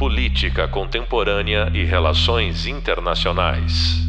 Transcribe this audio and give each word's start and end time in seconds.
Política 0.00 0.66
Contemporânea 0.66 1.70
e 1.74 1.84
Relações 1.84 2.66
Internacionais. 2.66 4.00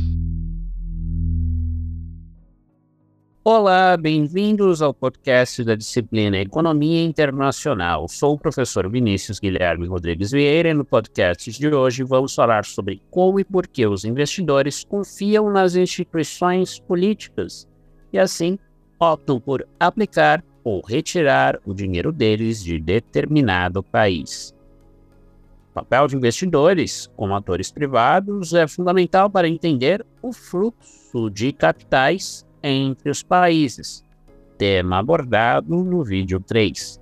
Olá, 3.43 3.98
bem-vindos 3.98 4.82
ao 4.82 4.93
podcast 4.93 5.62
da 5.66 5.75
disciplina 5.75 6.38
Economia 6.38 7.04
Internacional. 7.04 8.07
Sou 8.07 8.36
o 8.36 8.39
professor 8.39 8.89
Vinícius 8.89 9.38
Guilherme 9.38 9.86
Rodrigues 9.86 10.31
Vieira 10.31 10.69
e 10.69 10.73
no 10.73 10.85
podcast 10.85 11.51
de 11.51 11.67
hoje 11.67 12.03
vamos 12.05 12.33
falar 12.33 12.63
sobre 12.63 13.01
como 13.11 13.37
e 13.37 13.43
por 13.43 13.67
que 13.67 13.85
os 13.85 14.05
investidores 14.05 14.85
confiam 14.85 15.51
nas 15.51 15.75
instituições 15.75 16.79
políticas 16.79 17.67
e 18.13 18.17
assim 18.17 18.57
optam 18.97 19.41
por 19.41 19.67
aplicar 19.77 20.41
ou 20.63 20.81
retirar 20.85 21.59
o 21.65 21.73
dinheiro 21.73 22.13
deles 22.13 22.63
de 22.63 22.79
determinado 22.79 23.83
país. 23.83 24.55
O 25.71 25.73
papel 25.73 26.05
de 26.05 26.18
investidores, 26.18 27.09
como 27.15 27.33
atores 27.33 27.71
privados, 27.71 28.54
é 28.54 28.68
fundamental 28.68 29.29
para 29.29 29.47
entender 29.47 30.05
o 30.21 30.33
fluxo 30.33 31.29
de 31.29 31.54
capitais 31.54 32.46
entre 32.62 33.09
os 33.09 33.23
países, 33.23 34.04
tema 34.58 34.99
abordado 34.99 35.82
no 35.82 36.04
vídeo 36.04 36.41
3. 36.41 36.99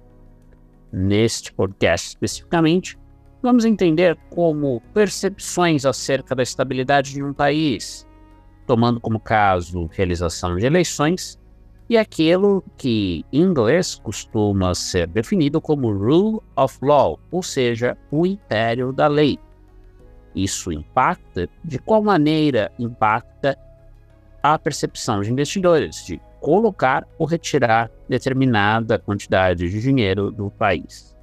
Neste 0.93 1.51
podcast 1.51 2.09
especificamente, 2.09 2.95
vamos 3.41 3.65
entender 3.65 4.15
como 4.29 4.83
percepções 4.93 5.83
acerca 5.83 6.35
da 6.35 6.43
estabilidade 6.43 7.11
de 7.11 7.23
um 7.23 7.33
país, 7.33 8.07
tomando 8.67 8.99
como 8.99 9.19
caso 9.19 9.89
realização 9.91 10.55
de 10.57 10.67
eleições 10.67 11.38
e 11.89 11.97
aquilo 11.97 12.63
que 12.77 13.25
em 13.33 13.41
inglês 13.41 13.95
costuma 13.95 14.75
ser 14.75 15.07
definido 15.07 15.59
como 15.59 15.91
Rule 15.91 16.39
of 16.55 16.77
Law, 16.83 17.19
ou 17.31 17.41
seja, 17.41 17.97
o 18.11 18.27
império 18.27 18.93
da 18.93 19.07
lei. 19.07 19.39
Isso 20.35 20.71
impacta? 20.71 21.49
De 21.65 21.79
qual 21.79 22.03
maneira 22.03 22.71
impacta 22.77 23.57
a 24.43 24.57
percepção 24.59 25.21
de 25.21 25.31
investidores 25.31 26.05
de 26.05 26.21
colocar 26.39 27.07
ou 27.17 27.25
retirar 27.25 27.89
determinada 28.07 28.99
quantidade 28.99 29.67
de 29.67 29.81
dinheiro 29.81 30.29
do 30.29 30.51
país? 30.51 31.17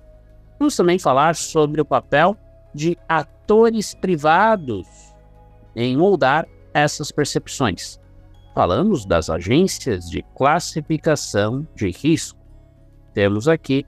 Vamos 0.59 0.75
também 0.75 0.99
falar 0.99 1.37
sobre 1.37 1.81
o 1.81 1.85
papel 1.85 2.37
de 2.75 2.99
atores 3.09 3.95
privados 3.95 4.89
em 5.77 5.97
moldar 5.97 6.47
essas 6.75 7.13
percepções 7.13 8.01
falamos 8.57 9.05
das 9.05 9.29
agências 9.29 10.09
de 10.09 10.23
classificação 10.35 11.69
de 11.75 11.91
risco. 11.91 12.41
Temos 13.13 13.47
aqui 13.49 13.85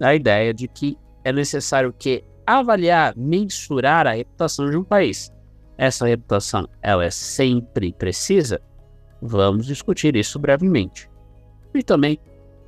a 0.00 0.14
ideia 0.14 0.54
de 0.54 0.66
que 0.66 0.96
é 1.22 1.30
necessário 1.30 1.92
que 1.92 2.24
avaliar, 2.46 3.12
mensurar 3.14 4.06
a 4.06 4.12
reputação 4.12 4.70
de 4.70 4.76
um 4.78 4.82
país. 4.82 5.30
Essa 5.76 6.06
reputação, 6.06 6.66
ela 6.80 7.04
é 7.04 7.10
sempre 7.10 7.92
precisa? 7.92 8.58
Vamos 9.20 9.66
discutir 9.66 10.16
isso 10.16 10.38
brevemente. 10.38 11.10
E 11.74 11.82
também 11.82 12.18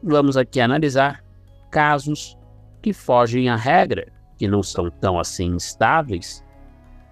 vamos 0.02 0.36
aqui 0.36 0.60
analisar 0.60 1.24
casos 1.70 2.36
que 2.82 2.92
fogem 2.92 3.48
à 3.48 3.56
regra, 3.56 4.12
que 4.36 4.46
não 4.46 4.62
são 4.62 4.90
tão 4.90 5.18
assim 5.18 5.56
estáveis, 5.56 6.44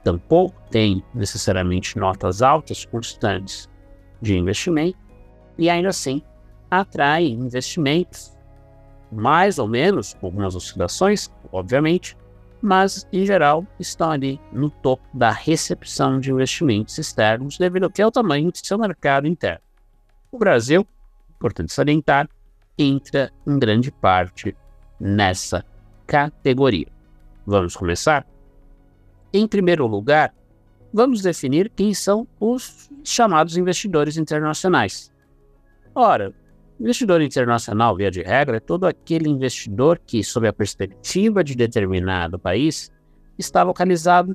tampouco 0.04 0.60
têm 0.70 1.02
necessariamente 1.14 1.98
notas 1.98 2.42
altas 2.42 2.84
constantes, 2.84 3.66
de 4.20 4.36
investimento 4.36 4.98
e 5.58 5.70
ainda 5.70 5.88
assim 5.88 6.22
atrai 6.70 7.26
investimentos, 7.26 8.36
mais 9.10 9.58
ou 9.58 9.68
menos, 9.68 10.16
algumas 10.20 10.54
oscilações, 10.54 11.30
obviamente, 11.52 12.16
mas 12.60 13.06
em 13.12 13.24
geral 13.24 13.64
estão 13.78 14.10
ali 14.10 14.40
no 14.52 14.70
topo 14.70 15.04
da 15.14 15.30
recepção 15.30 16.18
de 16.18 16.32
investimentos 16.32 16.98
externos 16.98 17.58
devido 17.58 17.84
ao 17.84 17.90
que 17.90 18.02
é 18.02 18.06
o 18.06 18.10
tamanho 18.10 18.50
do 18.50 18.58
seu 18.58 18.78
mercado 18.78 19.26
interno. 19.26 19.60
O 20.32 20.38
Brasil, 20.38 20.86
importante 21.36 21.72
salientar, 21.72 22.28
entra 22.76 23.30
em 23.46 23.58
grande 23.58 23.90
parte 23.90 24.56
nessa 24.98 25.64
categoria. 26.06 26.88
Vamos 27.46 27.76
começar? 27.76 28.26
Em 29.32 29.46
primeiro 29.46 29.86
lugar, 29.86 30.34
vamos 30.96 31.20
definir 31.20 31.70
quem 31.76 31.92
são 31.92 32.26
os 32.40 32.88
chamados 33.04 33.58
investidores 33.58 34.16
internacionais. 34.16 35.12
Ora, 35.94 36.32
investidor 36.80 37.20
internacional, 37.20 37.94
via 37.94 38.10
de 38.10 38.22
regra, 38.22 38.56
é 38.56 38.60
todo 38.60 38.86
aquele 38.86 39.28
investidor 39.28 40.00
que, 40.06 40.24
sob 40.24 40.48
a 40.48 40.54
perspectiva 40.54 41.44
de 41.44 41.54
determinado 41.54 42.38
país, 42.38 42.90
está 43.38 43.62
localizado 43.62 44.34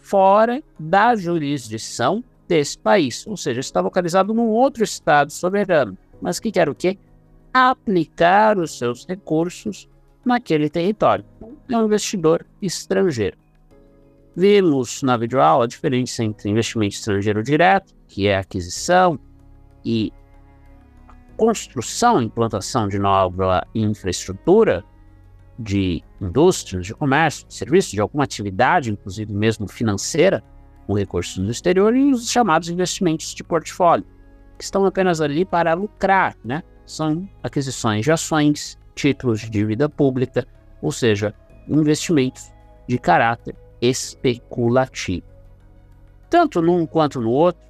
fora 0.00 0.62
da 0.80 1.14
jurisdição 1.14 2.24
desse 2.48 2.78
país, 2.78 3.26
ou 3.26 3.36
seja, 3.36 3.60
está 3.60 3.82
localizado 3.82 4.32
num 4.32 4.48
outro 4.48 4.82
estado 4.82 5.30
soberano, 5.30 5.98
mas 6.22 6.40
que 6.40 6.50
quer 6.50 6.70
o 6.70 6.74
quê? 6.74 6.96
Aplicar 7.52 8.56
os 8.56 8.78
seus 8.78 9.06
recursos 9.06 9.86
naquele 10.24 10.70
território. 10.70 11.26
É 11.70 11.76
um 11.76 11.84
investidor 11.84 12.46
estrangeiro. 12.62 13.36
Vimos 14.38 15.02
na 15.02 15.16
videoaula 15.16 15.64
a 15.64 15.66
diferença 15.66 16.22
entre 16.22 16.48
investimento 16.48 16.94
estrangeiro 16.94 17.42
direto, 17.42 17.92
que 18.06 18.28
é 18.28 18.38
aquisição 18.38 19.18
e 19.84 20.12
construção, 21.36 22.22
implantação 22.22 22.86
de 22.86 23.00
nova 23.00 23.66
infraestrutura 23.74 24.84
de 25.58 26.04
indústrias, 26.20 26.86
de 26.86 26.94
comércio, 26.94 27.48
de 27.48 27.54
serviços, 27.54 27.90
de 27.90 28.00
alguma 28.00 28.22
atividade, 28.22 28.92
inclusive 28.92 29.32
mesmo 29.32 29.66
financeira, 29.66 30.40
com 30.86 30.94
recursos 30.94 31.36
do 31.44 31.50
exterior, 31.50 31.96
e 31.96 32.12
os 32.12 32.30
chamados 32.30 32.68
investimentos 32.68 33.34
de 33.34 33.42
portfólio, 33.42 34.06
que 34.56 34.62
estão 34.62 34.84
apenas 34.84 35.20
ali 35.20 35.44
para 35.44 35.74
lucrar, 35.74 36.36
né? 36.44 36.62
São 36.86 37.28
aquisições 37.42 38.04
de 38.04 38.12
ações, 38.12 38.78
títulos 38.94 39.40
de 39.40 39.50
dívida 39.50 39.88
pública, 39.88 40.46
ou 40.80 40.92
seja, 40.92 41.34
investimentos 41.68 42.52
de 42.86 42.98
caráter 42.98 43.56
especulativo. 43.80 45.26
Tanto 46.30 46.60
num 46.60 46.86
quanto 46.86 47.20
no 47.20 47.30
outro, 47.30 47.62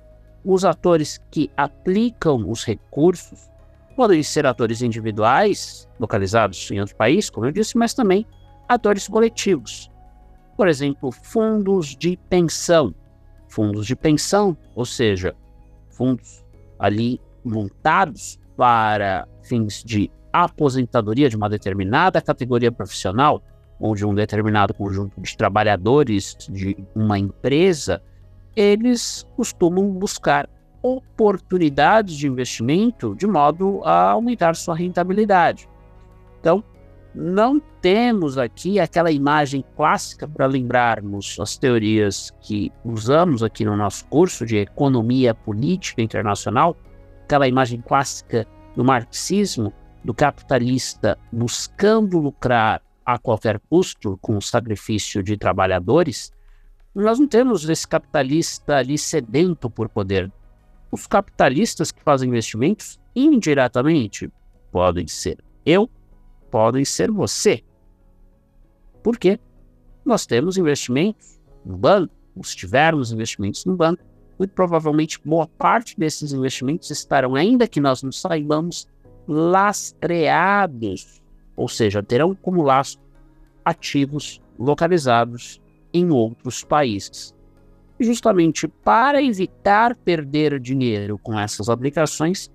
os 0.45 0.65
atores 0.65 1.21
que 1.31 1.51
aplicam 1.57 2.49
os 2.49 2.65
recursos 2.65 3.49
podem 3.97 4.23
ser 4.23 4.47
atores 4.47 4.81
individuais, 4.81 5.89
localizados 5.99 6.71
em 6.71 6.81
outro 6.81 6.97
país, 6.97 7.29
como 7.29 7.47
eu 7.47 7.53
disse, 7.53 7.77
mas 7.77 7.95
também 7.95 8.25
atores 8.69 9.09
coletivos. 9.09 9.91
Por 10.57 10.69
exemplo, 10.69 11.11
fundos 11.11 11.97
de 11.97 12.17
pensão. 12.29 12.95
Fundos 13.49 13.87
de 13.87 13.97
pensão, 13.97 14.57
ou 14.75 14.85
seja, 14.85 15.35
fundos 15.91 16.45
ali 16.79 17.21
montados 17.45 18.39
para 18.57 19.27
fins 19.43 19.83
de 19.83 20.11
aposentadoria 20.33 21.29
de 21.29 21.37
uma 21.37 21.49
determinada 21.49 22.21
categoria 22.21 22.71
profissional, 22.71 23.43
ou 23.79 23.95
de 23.95 24.05
um 24.05 24.15
determinado 24.15 24.75
conjunto 24.75 25.21
de 25.21 25.37
trabalhadores 25.37 26.37
de 26.51 26.77
uma 26.95 27.19
empresa, 27.19 28.03
eles 28.57 29.27
costumam 29.37 29.89
buscar 29.91 30.49
oportunidades 30.83 32.17
de 32.17 32.27
investimento 32.27 33.15
de 33.15 33.27
modo 33.27 33.81
a 33.85 34.11
aumentar 34.11 34.55
sua 34.57 34.77
rentabilidade. 34.77 35.69
Então, 36.41 36.63
não 37.15 37.61
temos 37.81 38.39
aqui 38.39 38.79
aquela 38.79 39.11
imagem 39.11 39.65
clássica 39.77 40.29
para 40.29 40.47
lembrarmos 40.47 41.37
as 41.41 41.57
teorias 41.57 42.33
que 42.41 42.71
usamos 42.85 43.43
aqui 43.43 43.65
no 43.65 43.77
nosso 43.77 44.07
curso 44.07 44.47
de 44.47 44.57
economia 44.59 45.35
política 45.35 46.03
internacional, 46.03 46.77
aquela 47.25 47.49
imagem 47.49 47.81
clássica 47.81 48.47
do 48.77 48.85
marxismo, 48.85 49.73
do 50.05 50.15
capitalista 50.15 51.19
buscando 51.33 52.19
lucrar 52.19 52.81
a 53.09 53.17
qualquer 53.17 53.59
custo, 53.71 54.19
com 54.21 54.37
o 54.37 54.43
sacrifício 54.43 55.23
de 55.23 55.35
trabalhadores, 55.39 56.31
nós 56.95 57.19
não 57.19 57.27
temos 57.27 57.67
esse 57.67 57.89
capitalista 57.89 58.77
ali 58.77 58.99
sedento 58.99 59.71
por 59.71 59.89
poder. 59.89 60.31
Os 60.93 61.07
capitalistas 61.07 61.91
que 61.91 62.03
fazem 62.03 62.29
investimentos, 62.29 63.01
indiretamente, 63.17 64.31
podem 64.71 65.09
ser 65.09 65.43
eu, 65.65 65.89
podem 66.51 66.85
ser 66.85 67.11
você. 67.11 67.65
Por 69.03 69.19
quê? 69.19 69.41
Nós 70.05 70.27
temos 70.27 70.59
investimentos 70.59 71.41
no 71.65 71.79
banco, 71.79 72.13
se 72.43 72.55
tivermos 72.55 73.11
investimentos 73.11 73.65
no 73.65 73.75
banco, 73.75 74.05
muito 74.39 74.53
provavelmente 74.53 75.19
boa 75.25 75.47
parte 75.47 75.99
desses 75.99 76.31
investimentos 76.35 76.91
estarão, 76.91 77.35
ainda 77.35 77.67
que 77.67 77.81
nós 77.81 78.03
não 78.03 78.13
saibamos, 78.13 78.87
lastreados 79.27 81.23
ou 81.59 81.69
seja, 81.69 82.03
terão 82.03 82.35
como 82.37 82.63
laço 82.63 82.99
ativos 83.65 84.41
localizados 84.59 85.61
em 85.93 86.11
outros 86.11 86.63
países. 86.63 87.35
Justamente 87.99 88.69
para 88.69 89.21
evitar 89.21 89.97
perder 89.97 90.61
dinheiro 90.61 91.19
com 91.19 91.39
essas 91.39 91.69
aplicações, 91.69 92.49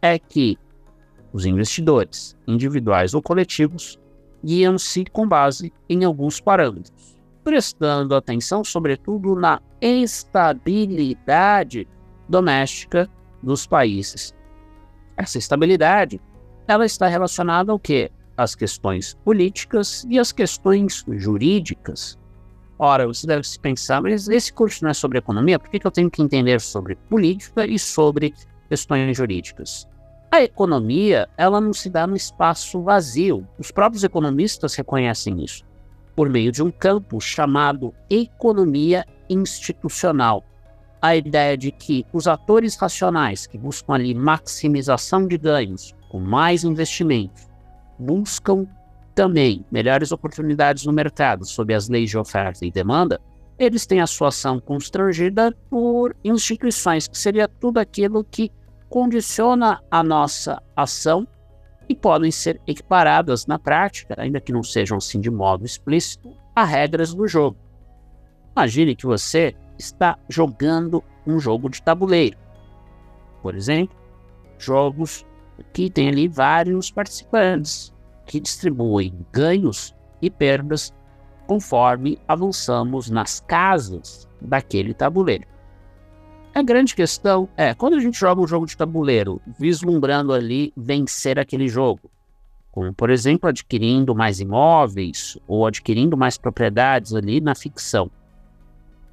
é 0.00 0.18
que 0.18 0.58
os 1.32 1.44
investidores, 1.44 2.34
individuais 2.48 3.12
ou 3.12 3.20
coletivos, 3.20 4.00
guiam-se 4.42 5.04
com 5.04 5.28
base 5.28 5.70
em 5.88 6.04
alguns 6.04 6.40
parâmetros. 6.40 7.14
prestando 7.44 8.16
atenção, 8.16 8.64
sobretudo, 8.64 9.36
na 9.36 9.60
estabilidade 9.80 11.86
doméstica 12.28 13.08
dos 13.40 13.68
países. 13.68 14.34
Essa 15.16 15.38
estabilidade, 15.38 16.20
ela 16.66 16.84
está 16.84 17.06
relacionada 17.06 17.70
ao 17.70 17.78
quê? 17.78 18.10
As 18.36 18.54
questões 18.54 19.14
políticas 19.24 20.06
e 20.08 20.18
as 20.18 20.32
questões 20.32 21.04
jurídicas. 21.08 22.18
Ora, 22.78 23.06
você 23.06 23.26
deve 23.26 23.46
se 23.48 23.58
pensar, 23.58 24.02
mas 24.02 24.28
esse 24.28 24.52
curso 24.52 24.84
não 24.84 24.90
é 24.90 24.94
sobre 24.94 25.18
economia, 25.18 25.58
por 25.58 25.70
que, 25.70 25.80
eu 25.82 25.90
tenho 25.90 26.10
que 26.10 26.22
entender 26.22 26.60
sobre 26.60 26.94
política 26.94 27.66
e 27.66 27.78
sobre 27.78 28.34
questões 28.68 29.16
jurídicas? 29.16 29.88
A 30.30 30.42
economia, 30.42 31.26
ela 31.38 31.60
não 31.60 31.72
se 31.72 31.88
dá 31.88 32.06
no 32.06 32.14
espaço 32.14 32.82
vazio. 32.82 33.46
Os 33.58 33.70
próprios 33.70 34.04
economistas 34.04 34.74
reconhecem 34.74 35.42
isso, 35.42 35.64
por 36.14 36.28
meio 36.28 36.52
de 36.52 36.62
um 36.62 36.70
campo 36.70 37.18
chamado 37.20 37.94
economia 38.10 39.06
institucional. 39.30 40.44
A 41.00 41.16
ideia 41.16 41.56
de 41.56 41.70
que 41.70 42.04
os 42.12 42.26
atores 42.26 42.76
racionais 42.76 43.46
que 43.46 43.56
buscam 43.56 43.94
ali 43.94 44.14
maximização 44.14 45.26
de 45.26 45.38
ganhos 45.38 45.94
com 46.10 46.18
mais 46.20 46.64
investimentos 46.64 47.48
buscam 47.98 48.66
também 49.14 49.64
melhores 49.70 50.12
oportunidades 50.12 50.84
no 50.84 50.92
mercado 50.92 51.44
sob 51.46 51.72
as 51.72 51.88
leis 51.88 52.10
de 52.10 52.18
oferta 52.18 52.64
e 52.66 52.70
demanda, 52.70 53.20
eles 53.58 53.86
têm 53.86 54.00
a 54.00 54.06
sua 54.06 54.28
ação 54.28 54.60
constrangida 54.60 55.50
por 55.70 56.14
instituições, 56.22 57.08
que 57.08 57.16
seria 57.16 57.48
tudo 57.48 57.78
aquilo 57.78 58.22
que 58.22 58.52
condiciona 58.90 59.82
a 59.90 60.02
nossa 60.02 60.62
ação 60.76 61.26
e 61.88 61.94
podem 61.94 62.30
ser 62.30 62.60
equiparadas 62.66 63.46
na 63.46 63.58
prática, 63.58 64.14
ainda 64.18 64.40
que 64.40 64.52
não 64.52 64.62
sejam 64.62 64.98
assim 64.98 65.20
de 65.20 65.30
modo 65.30 65.64
explícito, 65.64 66.36
a 66.54 66.64
regras 66.64 67.14
do 67.14 67.26
jogo. 67.26 67.56
Imagine 68.54 68.94
que 68.94 69.06
você 69.06 69.54
está 69.78 70.18
jogando 70.28 71.02
um 71.26 71.38
jogo 71.38 71.70
de 71.70 71.82
tabuleiro. 71.82 72.36
Por 73.42 73.54
exemplo, 73.54 73.96
jogos 74.58 75.24
que 75.72 75.90
tem 75.90 76.08
ali 76.08 76.28
vários 76.28 76.90
participantes 76.90 77.92
que 78.26 78.40
distribuem 78.40 79.14
ganhos 79.32 79.94
e 80.20 80.30
perdas 80.30 80.92
conforme 81.46 82.18
avançamos 82.26 83.08
nas 83.08 83.40
casas 83.40 84.28
daquele 84.40 84.92
tabuleiro. 84.92 85.46
A 86.54 86.62
grande 86.62 86.94
questão 86.94 87.48
é, 87.56 87.74
quando 87.74 87.94
a 87.94 88.00
gente 88.00 88.18
joga 88.18 88.40
um 88.40 88.46
jogo 88.46 88.66
de 88.66 88.76
tabuleiro, 88.76 89.40
vislumbrando 89.58 90.32
ali 90.32 90.72
vencer 90.76 91.38
aquele 91.38 91.68
jogo, 91.68 92.10
como 92.72 92.92
por 92.92 93.10
exemplo 93.10 93.48
adquirindo 93.48 94.14
mais 94.14 94.40
imóveis 94.40 95.38
ou 95.46 95.66
adquirindo 95.66 96.16
mais 96.16 96.38
propriedades 96.38 97.14
ali 97.14 97.40
na 97.40 97.54
ficção, 97.54 98.10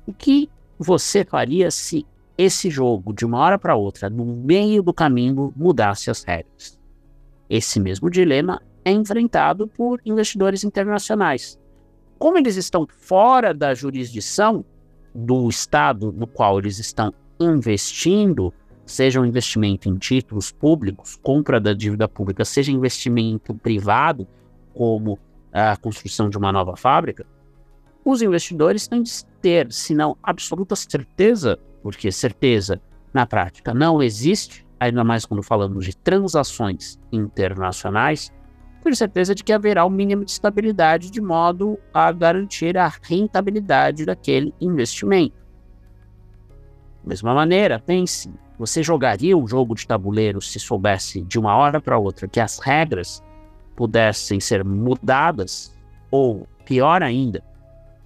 o 0.07 0.13
que 0.13 0.49
você 0.79 1.23
faria 1.23 1.69
se 1.69 2.05
esse 2.37 2.69
jogo, 2.69 3.13
de 3.13 3.25
uma 3.25 3.39
hora 3.39 3.59
para 3.59 3.75
outra, 3.75 4.09
no 4.09 4.25
meio 4.25 4.81
do 4.81 4.93
caminho, 4.93 5.53
mudasse 5.55 6.09
as 6.09 6.23
regras? 6.23 6.79
Esse 7.49 7.79
mesmo 7.79 8.09
dilema 8.09 8.61
é 8.83 8.91
enfrentado 8.91 9.67
por 9.67 10.01
investidores 10.05 10.63
internacionais. 10.63 11.59
Como 12.17 12.37
eles 12.37 12.55
estão 12.55 12.87
fora 12.87 13.53
da 13.53 13.73
jurisdição 13.73 14.65
do 15.13 15.47
Estado 15.49 16.11
no 16.11 16.25
qual 16.25 16.57
eles 16.57 16.79
estão 16.79 17.13
investindo, 17.39 18.53
seja 18.85 19.19
um 19.21 19.25
investimento 19.25 19.87
em 19.87 19.95
títulos 19.97 20.51
públicos, 20.51 21.15
compra 21.21 21.59
da 21.59 21.73
dívida 21.73 22.07
pública, 22.07 22.43
seja 22.43 22.71
investimento 22.71 23.53
privado, 23.53 24.27
como 24.73 25.19
a 25.51 25.77
construção 25.77 26.29
de 26.29 26.37
uma 26.37 26.51
nova 26.51 26.75
fábrica, 26.75 27.25
os 28.03 28.21
investidores 28.21 28.87
têm 28.87 29.03
de 29.03 29.25
ter, 29.41 29.71
se 29.71 29.93
não 29.93 30.17
absoluta 30.21 30.75
certeza, 30.75 31.59
porque 31.83 32.11
certeza 32.11 32.81
na 33.13 33.27
prática 33.27 33.73
não 33.73 34.01
existe, 34.01 34.65
ainda 34.79 35.03
mais 35.03 35.25
quando 35.25 35.43
falamos 35.43 35.85
de 35.85 35.95
transações 35.95 36.99
internacionais, 37.11 38.33
ter 38.83 38.95
certeza 38.95 39.35
de 39.35 39.43
que 39.43 39.53
haverá 39.53 39.85
o 39.85 39.87
um 39.87 39.91
mínimo 39.91 40.25
de 40.25 40.31
estabilidade 40.31 41.11
de 41.11 41.21
modo 41.21 41.77
a 41.93 42.11
garantir 42.11 42.77
a 42.77 42.91
rentabilidade 43.01 44.05
daquele 44.05 44.53
investimento. 44.59 45.35
Da 47.03 47.09
mesma 47.09 47.33
maneira, 47.33 47.79
pense, 47.79 48.33
você 48.57 48.81
jogaria 48.81 49.37
um 49.37 49.47
jogo 49.47 49.75
de 49.75 49.87
tabuleiro 49.87 50.41
se 50.41 50.59
soubesse 50.59 51.21
de 51.21 51.39
uma 51.39 51.55
hora 51.55 51.81
para 51.81 51.97
outra 51.97 52.27
que 52.27 52.39
as 52.39 52.59
regras 52.59 53.23
pudessem 53.75 54.39
ser 54.39 54.63
mudadas, 54.63 55.75
ou 56.11 56.47
pior 56.65 57.01
ainda, 57.01 57.43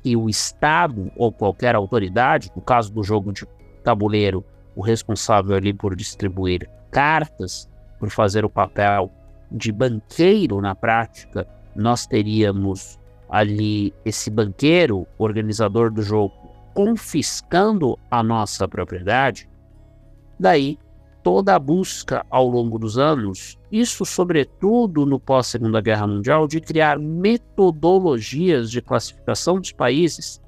que 0.04 0.16
o 0.16 0.30
Estado 0.30 1.12
ou 1.16 1.32
qualquer 1.32 1.76
autoridade, 1.76 2.52
no 2.56 2.62
caso 2.62 2.92
do 2.92 3.04
jogo 3.04 3.34
de 3.34 3.46
tabuleiro, 3.88 4.44
o 4.76 4.82
responsável 4.82 5.56
ali 5.56 5.74
por 5.74 5.96
distribuir 5.96 6.70
cartas, 6.92 7.70
por 7.98 8.10
fazer 8.10 8.44
o 8.44 8.50
papel 8.50 9.10
de 9.50 9.72
banqueiro 9.72 10.60
na 10.60 10.76
prática, 10.76 11.48
nós 11.74 12.06
teríamos 12.06 13.00
ali 13.30 13.94
esse 14.04 14.30
banqueiro, 14.30 15.08
organizador 15.18 15.90
do 15.90 16.02
jogo, 16.02 16.34
confiscando 16.74 17.98
a 18.12 18.22
nossa 18.22 18.68
propriedade. 18.68 19.50
Daí 20.38 20.78
toda 21.24 21.56
a 21.56 21.60
busca 21.60 22.26
ao 22.30 22.48
longo 22.50 22.78
dos 22.78 22.98
anos, 22.98 23.58
isso 23.72 24.06
sobretudo 24.06 25.06
no 25.06 25.18
pós-Segunda 25.18 25.80
Guerra 25.80 26.08
Mundial, 26.08 26.46
de 26.46 26.60
criar 26.60 27.00
metodologias 27.00 28.70
de 28.70 28.82
classificação 28.82 29.62
dos 29.62 29.72
países, 29.72 30.42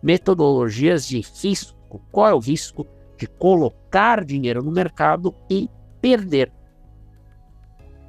metodologias 0.00 1.04
de 1.06 1.20
risco. 1.20 1.79
Qual 2.12 2.28
é 2.28 2.34
o 2.34 2.38
risco 2.38 2.86
de 3.16 3.26
colocar 3.26 4.24
dinheiro 4.24 4.62
no 4.62 4.70
mercado 4.70 5.34
e 5.48 5.68
perder? 6.00 6.52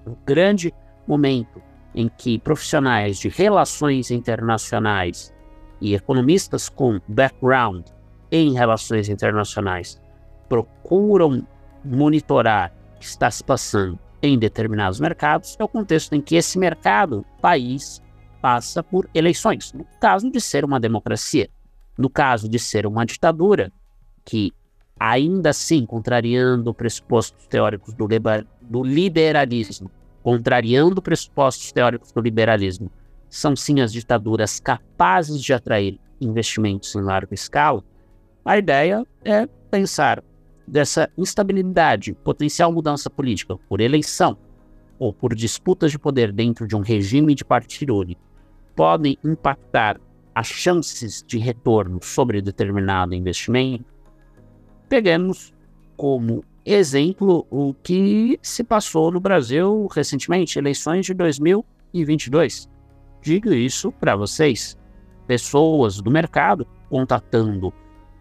um 0.06 0.16
grande 0.26 0.74
momento 1.08 1.62
em 1.94 2.10
que 2.10 2.40
profissionais 2.40 3.20
de 3.20 3.30
relações 3.30 4.12
internacionais 4.12 5.34
e 5.80 5.94
economistas 5.94 6.70
com 6.70 7.00
background 7.08 7.86
em 8.32 8.54
relações 8.54 9.10
internacionais 9.10 10.00
procuram 10.48 11.46
monitorar 11.84 12.74
o 12.96 13.00
que 13.00 13.06
está 13.06 13.30
se 13.30 13.44
passando 13.44 14.00
em 14.22 14.38
determinados 14.38 15.00
mercados, 15.00 15.58
é 15.60 15.64
o 15.64 15.68
contexto 15.68 16.14
em 16.14 16.22
que 16.22 16.36
esse 16.36 16.60
mercado, 16.60 17.26
país, 17.42 18.02
passa 18.40 18.84
por 18.84 19.10
eleições. 19.14 19.74
No 19.74 19.86
caso 20.00 20.30
de 20.30 20.40
ser 20.40 20.64
uma 20.64 20.80
democracia, 20.80 21.50
no 21.98 22.10
caso 22.10 22.48
de 22.48 22.60
ser 22.60 22.86
uma 22.86 23.04
ditadura, 23.06 23.72
que 24.24 24.54
ainda 25.00 25.50
assim, 25.50 25.86
contrariando 25.86 26.74
pressupostos 26.74 27.48
teóricos 27.48 27.94
do, 27.94 28.08
do 28.62 28.84
liberalismo, 28.84 29.90
contrariando 30.22 31.02
pressupostos 31.02 31.72
teóricos 31.72 32.12
do 32.12 32.22
liberalismo, 32.22 32.92
são 33.28 33.56
sim 33.56 33.80
as 33.80 33.92
ditaduras 33.92 34.60
capazes 34.60 35.42
de 35.42 35.54
atrair 35.54 36.00
investimentos 36.20 36.94
em 36.96 37.02
larga 37.02 37.34
escala, 37.34 37.84
a 38.46 38.58
ideia 38.58 39.06
é 39.24 39.48
pensar 39.70 40.24
dessa 40.68 41.10
instabilidade, 41.18 42.14
potencial 42.14 42.72
mudança 42.72 43.10
política 43.10 43.58
por 43.68 43.82
eleição 43.82 44.38
ou 45.00 45.12
por 45.12 45.34
disputas 45.34 45.92
de 45.92 46.00
poder 46.00 46.32
dentro 46.32 46.68
de 46.68 46.76
um 46.76 46.82
regime 46.82 47.34
de 47.34 47.44
partido 47.44 47.96
único, 47.96 48.22
podem 48.76 49.18
impactar 49.24 50.00
as 50.34 50.48
chances 50.48 51.24
de 51.26 51.38
retorno 51.38 52.00
sobre 52.02 52.42
determinado 52.42 53.14
investimento, 53.14 53.86
Peguemos 54.92 55.54
como 55.96 56.44
exemplo 56.66 57.48
o 57.50 57.74
que 57.74 58.38
se 58.42 58.62
passou 58.62 59.10
no 59.10 59.22
Brasil 59.22 59.88
recentemente, 59.90 60.60
eleições 60.60 61.06
de 61.06 61.14
2022. 61.14 62.70
Digo 63.22 63.54
isso 63.54 63.90
para 63.94 64.18
vocês, 64.18 64.78
pessoas 65.26 66.02
do 66.02 66.12
mercado 66.12 66.68
contatando 66.90 67.74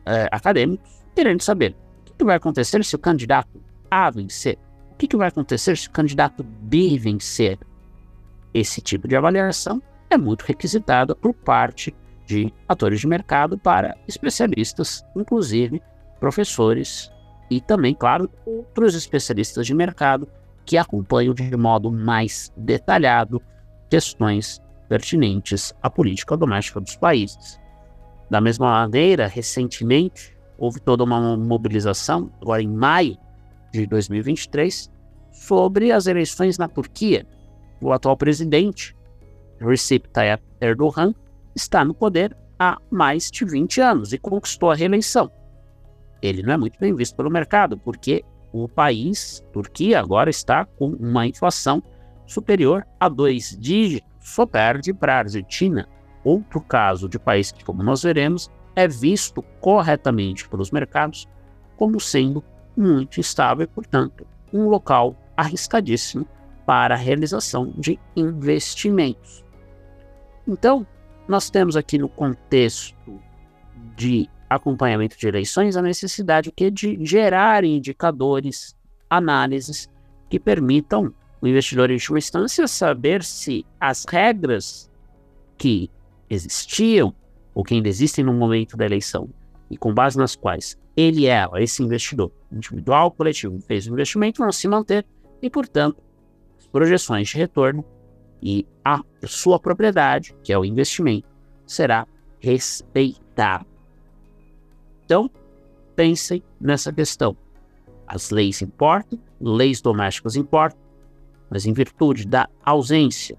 é, 0.06 0.28
acadêmicos, 0.30 1.04
querendo 1.12 1.42
saber 1.42 1.74
o 2.08 2.14
que 2.14 2.24
vai 2.24 2.36
acontecer 2.36 2.84
se 2.84 2.94
o 2.94 3.00
candidato 3.00 3.60
A 3.90 4.08
vencer, 4.08 4.56
o 4.92 4.94
que 4.94 5.16
vai 5.16 5.26
acontecer 5.26 5.76
se 5.76 5.88
o 5.88 5.90
candidato 5.90 6.44
B 6.44 6.96
vencer. 7.00 7.58
Esse 8.54 8.80
tipo 8.80 9.08
de 9.08 9.16
avaliação 9.16 9.82
é 10.08 10.16
muito 10.16 10.42
requisitada 10.42 11.16
por 11.16 11.34
parte 11.34 11.92
de 12.24 12.54
atores 12.68 13.00
de 13.00 13.08
mercado 13.08 13.58
para 13.58 13.98
especialistas, 14.06 15.04
inclusive 15.16 15.82
professores 16.20 17.10
e 17.50 17.60
também, 17.60 17.94
claro, 17.94 18.30
outros 18.46 18.94
especialistas 18.94 19.66
de 19.66 19.74
mercado 19.74 20.28
que 20.64 20.76
acompanham 20.76 21.34
de 21.34 21.56
modo 21.56 21.90
mais 21.90 22.52
detalhado 22.56 23.42
questões 23.88 24.60
pertinentes 24.88 25.74
à 25.82 25.90
política 25.90 26.36
doméstica 26.36 26.80
dos 26.80 26.94
países. 26.94 27.58
Da 28.30 28.40
mesma 28.40 28.70
maneira, 28.70 29.26
recentemente, 29.26 30.36
houve 30.56 30.78
toda 30.78 31.02
uma 31.02 31.36
mobilização, 31.36 32.30
agora 32.40 32.62
em 32.62 32.68
maio 32.68 33.16
de 33.72 33.86
2023, 33.86 34.90
sobre 35.32 35.90
as 35.90 36.06
eleições 36.06 36.58
na 36.58 36.68
Turquia. 36.68 37.26
O 37.80 37.92
atual 37.92 38.16
presidente, 38.16 38.94
Recep 39.58 40.08
Tayyip 40.10 40.42
Erdogan, 40.60 41.14
está 41.56 41.84
no 41.84 41.94
poder 41.94 42.36
há 42.58 42.78
mais 42.90 43.30
de 43.30 43.44
20 43.44 43.80
anos 43.80 44.12
e 44.12 44.18
conquistou 44.18 44.70
a 44.70 44.74
reeleição. 44.74 45.30
Ele 46.22 46.42
não 46.42 46.54
é 46.54 46.56
muito 46.56 46.78
bem 46.78 46.94
visto 46.94 47.16
pelo 47.16 47.30
mercado, 47.30 47.78
porque 47.78 48.24
o 48.52 48.68
país, 48.68 49.44
Turquia, 49.52 50.00
agora 50.00 50.30
está 50.30 50.64
com 50.64 50.88
uma 50.90 51.26
inflação 51.26 51.82
superior 52.26 52.86
a 52.98 53.08
dois 53.08 53.56
dígitos, 53.58 54.08
só 54.20 54.44
perde 54.44 54.92
para 54.92 55.14
a 55.14 55.18
Argentina. 55.18 55.88
Outro 56.22 56.60
caso 56.60 57.08
de 57.08 57.18
país 57.18 57.50
que, 57.50 57.64
como 57.64 57.82
nós 57.82 58.02
veremos, 58.02 58.50
é 58.76 58.86
visto 58.86 59.42
corretamente 59.60 60.48
pelos 60.48 60.70
mercados 60.70 61.26
como 61.76 61.98
sendo 61.98 62.44
muito 62.76 63.18
instável 63.18 63.64
e, 63.64 63.66
portanto, 63.66 64.26
um 64.52 64.68
local 64.68 65.16
arriscadíssimo 65.36 66.26
para 66.66 66.94
a 66.94 66.98
realização 66.98 67.72
de 67.76 67.98
investimentos. 68.14 69.44
Então, 70.46 70.86
nós 71.26 71.50
temos 71.50 71.76
aqui 71.76 71.96
no 71.98 72.08
contexto 72.08 73.20
de 73.96 74.28
acompanhamento 74.50 75.16
de 75.16 75.28
eleições 75.28 75.76
a 75.76 75.83
necessidade 75.83 76.50
que 76.50 76.71
de 76.71 76.99
gerar 77.07 77.64
indicadores, 77.64 78.76
análises 79.09 79.88
que 80.28 80.40
permitam 80.40 81.14
o 81.40 81.47
investidor 81.47 81.90
em 81.90 81.95
última 81.95 82.19
instância 82.19 82.66
saber 82.66 83.23
se 83.23 83.64
as 83.80 84.04
regras 84.04 84.90
que 85.57 85.88
existiam 86.28 87.14
ou 87.54 87.62
que 87.62 87.75
ainda 87.75 87.88
existem 87.88 88.25
no 88.25 88.35
momento 88.35 88.76
da 88.76 88.85
eleição 88.85 89.30
e 89.71 89.76
com 89.76 89.95
base 89.95 90.19
nas 90.19 90.35
quais 90.35 90.76
ele, 90.97 91.26
ela, 91.26 91.62
esse 91.62 91.83
investidor 91.83 92.33
individual, 92.50 93.11
coletivo, 93.12 93.59
fez 93.61 93.87
o 93.87 93.92
investimento, 93.92 94.42
vão 94.42 94.52
se 94.52 94.66
manter 94.66 95.07
e, 95.40 95.49
portanto, 95.49 96.02
as 96.59 96.66
projeções 96.66 97.28
de 97.28 97.37
retorno 97.37 97.85
e 98.42 98.66
a 98.85 99.02
sua 99.26 99.59
propriedade, 99.59 100.35
que 100.42 100.52
é 100.52 100.59
o 100.59 100.64
investimento, 100.64 101.28
será 101.66 102.07
respeitada. 102.40 103.69
Então, 105.10 105.28
pensem 105.96 106.40
nessa 106.60 106.92
questão. 106.92 107.36
As 108.06 108.30
leis 108.30 108.62
importam, 108.62 109.18
leis 109.40 109.80
domésticas 109.80 110.36
importam, 110.36 110.78
mas 111.50 111.66
em 111.66 111.72
virtude 111.72 112.24
da 112.24 112.48
ausência, 112.64 113.36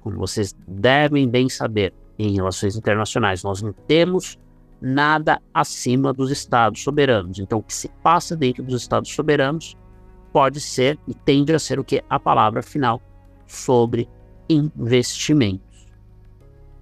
como 0.00 0.18
vocês 0.18 0.52
devem 0.66 1.28
bem 1.28 1.48
saber, 1.48 1.94
em 2.18 2.34
relações 2.34 2.74
internacionais, 2.74 3.44
nós 3.44 3.62
não 3.62 3.72
temos 3.72 4.36
nada 4.80 5.40
acima 5.54 6.12
dos 6.12 6.28
estados 6.28 6.82
soberanos. 6.82 7.38
Então, 7.38 7.60
o 7.60 7.62
que 7.62 7.72
se 7.72 7.88
passa 8.02 8.34
dentro 8.34 8.64
dos 8.64 8.82
estados 8.82 9.14
soberanos 9.14 9.76
pode 10.32 10.60
ser 10.60 10.98
e 11.06 11.14
tende 11.14 11.54
a 11.54 11.60
ser 11.60 11.78
o 11.78 11.84
que 11.84 12.02
a 12.10 12.18
palavra 12.18 12.64
final 12.64 13.00
sobre 13.46 14.08
investimentos. 14.48 15.86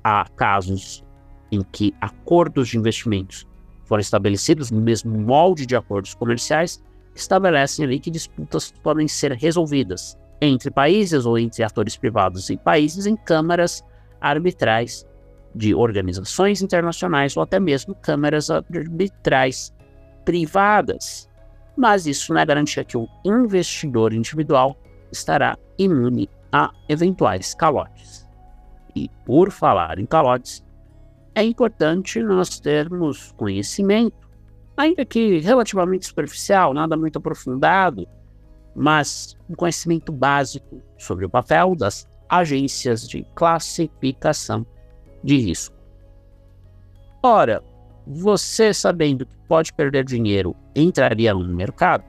Há 0.02 0.26
casos 0.34 1.04
em 1.52 1.60
que 1.60 1.94
acordos 2.00 2.68
de 2.68 2.78
investimentos 2.78 3.46
foram 3.88 4.00
estabelecidos 4.00 4.70
no 4.70 4.80
mesmo 4.80 5.18
molde 5.18 5.64
de 5.64 5.74
acordos 5.74 6.14
comerciais, 6.14 6.82
estabelecem 7.14 7.84
ali 7.84 7.98
que 7.98 8.10
disputas 8.10 8.70
podem 8.82 9.08
ser 9.08 9.32
resolvidas 9.32 10.16
entre 10.40 10.70
países 10.70 11.26
ou 11.26 11.38
entre 11.38 11.64
atores 11.64 11.96
privados 11.96 12.48
e 12.50 12.56
países 12.56 13.06
em 13.06 13.16
câmaras 13.16 13.82
arbitrais 14.20 15.06
de 15.54 15.74
organizações 15.74 16.62
internacionais 16.62 17.36
ou 17.36 17.42
até 17.42 17.58
mesmo 17.58 17.94
câmaras 17.94 18.50
arbitrais 18.50 19.74
privadas. 20.24 21.28
Mas 21.76 22.06
isso 22.06 22.32
não 22.32 22.40
é 22.40 22.46
garantia 22.46 22.84
que 22.84 22.96
o 22.96 23.08
investidor 23.24 24.12
individual 24.12 24.76
estará 25.10 25.56
imune 25.78 26.28
a 26.52 26.70
eventuais 26.88 27.54
calotes. 27.54 28.28
E 28.94 29.08
por 29.24 29.50
falar 29.50 29.98
em 29.98 30.06
calotes, 30.06 30.62
é 31.38 31.44
importante 31.44 32.20
nós 32.20 32.58
termos 32.58 33.30
conhecimento, 33.36 34.28
ainda 34.76 35.04
que 35.04 35.38
relativamente 35.38 36.04
superficial, 36.04 36.74
nada 36.74 36.96
muito 36.96 37.18
aprofundado, 37.18 38.08
mas 38.74 39.36
um 39.48 39.54
conhecimento 39.54 40.10
básico 40.10 40.82
sobre 40.98 41.24
o 41.24 41.30
papel 41.30 41.76
das 41.76 42.08
agências 42.28 43.08
de 43.08 43.24
classificação 43.36 44.66
de 45.22 45.38
risco. 45.38 45.76
Ora, 47.22 47.62
você 48.04 48.74
sabendo 48.74 49.24
que 49.24 49.36
pode 49.46 49.72
perder 49.72 50.04
dinheiro, 50.04 50.56
entraria 50.74 51.32
no 51.32 51.54
mercado? 51.54 52.02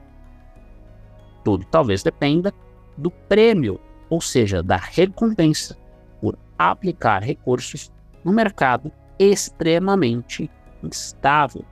Tudo 1.44 1.64
talvez 1.66 2.02
dependa 2.02 2.52
do 2.98 3.12
prêmio, 3.12 3.80
ou 4.08 4.20
seja, 4.20 4.60
da 4.60 4.76
recompensa 4.76 5.78
por 6.20 6.36
aplicar 6.58 7.22
recursos 7.22 7.92
no 8.24 8.32
mercado 8.32 8.90
extremamente 9.20 10.50
instável. 10.82 11.62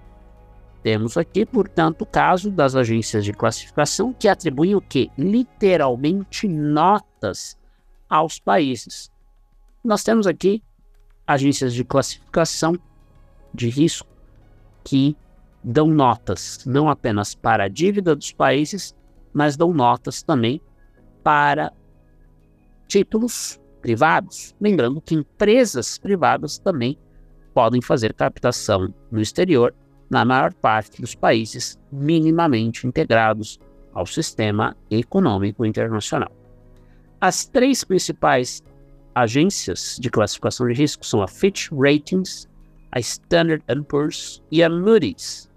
Temos 0.83 1.17
aqui, 1.17 1.47
portanto, 1.47 2.03
o 2.03 2.07
caso 2.07 2.51
das 2.51 2.77
agências 2.77 3.25
de 3.25 3.33
classificação 3.33 4.13
que 4.13 4.29
atribuem 4.29 4.75
o 4.75 4.81
que? 4.83 5.11
Literalmente 5.17 6.47
notas 6.47 7.59
aos 8.09 8.39
países. 8.39 9.11
Nós 9.83 10.05
temos 10.05 10.27
aqui 10.27 10.63
agências 11.27 11.73
de 11.73 11.85
classificação 11.85 12.79
de 13.53 13.69
risco 13.69 14.07
que 14.85 15.17
dão 15.65 15.89
notas 15.89 16.65
não 16.67 16.89
apenas 16.89 17.35
para 17.35 17.65
a 17.65 17.69
dívida 17.69 18.15
dos 18.15 18.33
países, 18.33 18.95
mas 19.33 19.57
dão 19.57 19.73
notas 19.73 20.23
também 20.23 20.61
para 21.23 21.73
títulos 22.87 23.59
privados. 23.81 24.55
Lembrando 24.61 25.01
que 25.01 25.15
empresas 25.15 25.99
privadas 25.99 26.59
também 26.59 26.99
podem 27.59 27.83
fazer 27.83 28.15
captação 28.15 28.95
no 29.11 29.21
exterior, 29.21 29.75
na 30.09 30.25
maior 30.25 30.55
parte 30.55 31.01
dos 31.01 31.17
países 31.17 31.77
minimamente 31.91 32.87
integrados 32.87 33.59
ao 33.93 34.07
sistema 34.07 34.77
econômico 34.89 35.67
internacional. 35.67 36.31
As 37.21 37.47
três 37.47 37.83
principais 37.83 38.63
agências 39.13 39.97
de 40.01 40.09
classificação 40.09 40.69
de 40.69 40.75
risco 40.75 41.05
são 41.05 41.21
a 41.21 41.27
Fitch 41.27 41.73
Ratings, 41.73 42.49
a 42.93 43.01
Standard 43.01 43.65
Poor's 43.89 44.41
e 44.53 44.63
a 44.63 44.71
Moody's. 44.71 45.51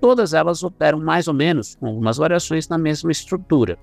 Todas 0.00 0.32
elas 0.32 0.62
operam 0.62 1.00
mais 1.00 1.28
ou 1.28 1.34
menos 1.34 1.74
com 1.74 1.88
algumas 1.88 2.16
variações 2.16 2.66
na 2.66 2.78
mesma 2.78 3.12
estrutura, 3.12 3.78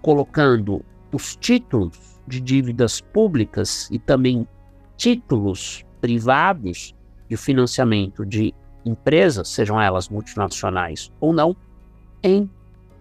colocando 0.00 0.82
os 1.12 1.36
títulos 1.36 2.18
de 2.26 2.40
dívidas 2.40 3.02
públicas 3.02 3.90
e 3.90 3.98
também 3.98 4.48
títulos 4.96 5.85
privados 6.06 6.94
de 7.28 7.36
financiamento 7.36 8.24
de 8.24 8.54
empresas, 8.84 9.48
sejam 9.48 9.80
elas 9.80 10.08
multinacionais 10.08 11.10
ou 11.18 11.32
não, 11.32 11.56
em 12.22 12.48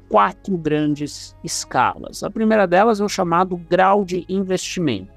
quatro 0.09 0.57
grandes 0.57 1.37
escalas. 1.43 2.23
A 2.23 2.31
primeira 2.31 2.65
delas 2.65 2.99
é 2.99 3.03
o 3.03 3.09
chamado 3.09 3.57
grau 3.57 4.03
de 4.03 4.25
investimento, 4.27 5.13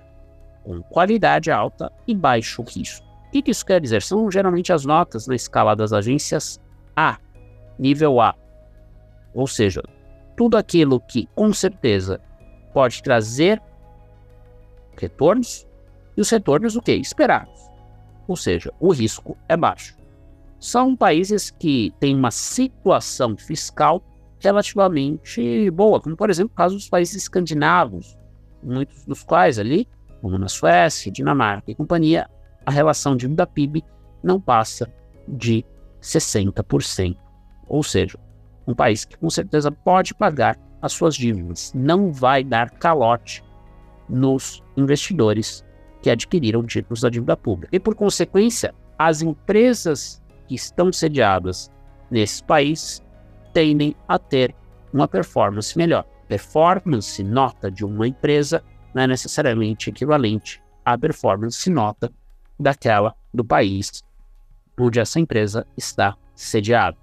com 0.64 0.82
qualidade 0.82 1.50
alta 1.50 1.90
e 2.06 2.14
baixo 2.14 2.62
risco. 2.62 3.06
O 3.28 3.42
que 3.42 3.50
isso 3.50 3.64
quer 3.64 3.80
dizer? 3.80 4.02
São 4.02 4.30
geralmente 4.30 4.70
as 4.70 4.84
notas 4.84 5.26
na 5.26 5.34
escala 5.34 5.74
das 5.74 5.90
agências 5.90 6.60
A, 6.94 7.16
nível 7.78 8.20
A. 8.20 8.34
Ou 9.32 9.46
seja, 9.46 9.82
tudo 10.36 10.58
aquilo 10.58 11.00
que 11.00 11.26
com 11.34 11.54
certeza 11.54 12.20
pode 12.74 13.02
trazer 13.02 13.62
retornos 14.94 15.66
e 16.18 16.20
os 16.20 16.28
retornos 16.28 16.76
o 16.76 16.82
que? 16.82 16.92
Esperados. 16.92 17.67
Ou 18.28 18.36
seja, 18.36 18.72
o 18.78 18.92
risco 18.92 19.36
é 19.48 19.56
baixo. 19.56 19.96
São 20.60 20.94
países 20.94 21.50
que 21.50 21.92
têm 21.98 22.14
uma 22.14 22.30
situação 22.30 23.36
fiscal 23.36 24.02
relativamente 24.38 25.70
boa, 25.70 26.00
como 26.00 26.16
por 26.16 26.30
exemplo 26.30 26.52
o 26.52 26.56
caso 26.56 26.76
dos 26.76 26.88
países 26.88 27.16
escandinavos, 27.16 28.16
muitos 28.62 29.04
dos 29.04 29.24
quais 29.24 29.58
ali, 29.58 29.88
como 30.20 30.38
na 30.38 30.48
Suécia, 30.48 31.10
Dinamarca 31.10 31.70
e 31.70 31.74
companhia, 31.74 32.28
a 32.66 32.70
relação 32.70 33.16
dívida 33.16 33.46
PIB 33.46 33.84
não 34.22 34.40
passa 34.40 34.92
de 35.26 35.64
60%. 36.02 37.16
Ou 37.66 37.82
seja, 37.82 38.18
um 38.66 38.74
país 38.74 39.04
que 39.04 39.16
com 39.16 39.30
certeza 39.30 39.70
pode 39.70 40.14
pagar 40.14 40.58
as 40.82 40.92
suas 40.92 41.14
dívidas, 41.14 41.72
não 41.74 42.12
vai 42.12 42.44
dar 42.44 42.70
calote 42.70 43.42
nos 44.08 44.62
investidores 44.76 45.64
que 46.02 46.10
adquiriram 46.10 46.64
títulos 46.64 47.00
da 47.00 47.08
dívida 47.08 47.36
pública. 47.36 47.74
E 47.74 47.80
por 47.80 47.94
consequência, 47.94 48.74
as 48.98 49.22
empresas 49.22 50.22
que 50.46 50.54
estão 50.54 50.92
sediadas 50.92 51.70
nesse 52.10 52.42
país 52.42 53.02
tendem 53.52 53.94
a 54.06 54.18
ter 54.18 54.54
uma 54.92 55.08
performance 55.08 55.76
melhor. 55.76 56.04
Performance 56.28 57.22
nota 57.22 57.70
de 57.70 57.84
uma 57.84 58.06
empresa 58.06 58.62
não 58.94 59.02
é 59.02 59.06
necessariamente 59.06 59.90
equivalente 59.90 60.62
à 60.84 60.96
performance 60.96 61.68
nota 61.70 62.10
daquela 62.58 63.14
do 63.32 63.44
país 63.44 64.02
onde 64.78 65.00
essa 65.00 65.18
empresa 65.18 65.66
está 65.76 66.16
sediada. 66.34 66.96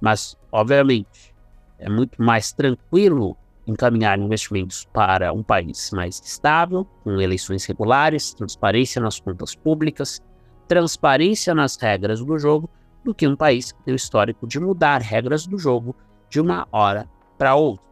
Mas, 0.00 0.36
obviamente, 0.50 1.34
é 1.78 1.88
muito 1.88 2.20
mais 2.20 2.52
tranquilo 2.52 3.36
encaminhar 3.66 4.18
investimentos 4.18 4.84
para 4.92 5.32
um 5.32 5.42
país 5.42 5.90
mais 5.92 6.20
estável, 6.24 6.86
com 7.04 7.20
eleições 7.20 7.64
regulares, 7.64 8.34
transparência 8.34 9.00
nas 9.00 9.20
contas 9.20 9.54
públicas, 9.54 10.20
transparência 10.66 11.54
nas 11.54 11.76
regras 11.76 12.24
do 12.24 12.38
jogo 12.38 12.68
do 13.04 13.14
que 13.14 13.26
um 13.26 13.36
país 13.36 13.72
que 13.72 13.82
tem 13.82 13.94
o 13.94 13.96
histórico 13.96 14.46
de 14.46 14.58
mudar 14.58 15.00
regras 15.00 15.46
do 15.46 15.58
jogo 15.58 15.94
de 16.28 16.40
uma 16.40 16.66
hora 16.72 17.08
para 17.38 17.54
outra. 17.54 17.86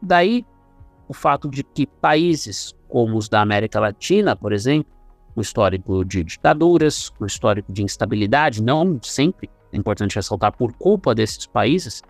Daí 0.00 0.44
o 1.08 1.14
fato 1.14 1.48
de 1.48 1.62
que 1.62 1.86
países 1.86 2.74
como 2.88 3.16
os 3.16 3.28
da 3.28 3.40
América 3.40 3.80
Latina, 3.80 4.36
por 4.36 4.52
exemplo, 4.52 4.92
um 5.36 5.40
histórico 5.40 6.04
de 6.04 6.22
ditaduras, 6.22 7.12
um 7.20 7.26
histórico 7.26 7.72
de 7.72 7.82
instabilidade, 7.82 8.62
não 8.62 8.98
sempre, 9.02 9.50
é 9.72 9.76
importante 9.76 10.14
ressaltar, 10.14 10.52
por 10.56 10.72
culpa 10.74 11.14
desses 11.14 11.46
países, 11.46 12.02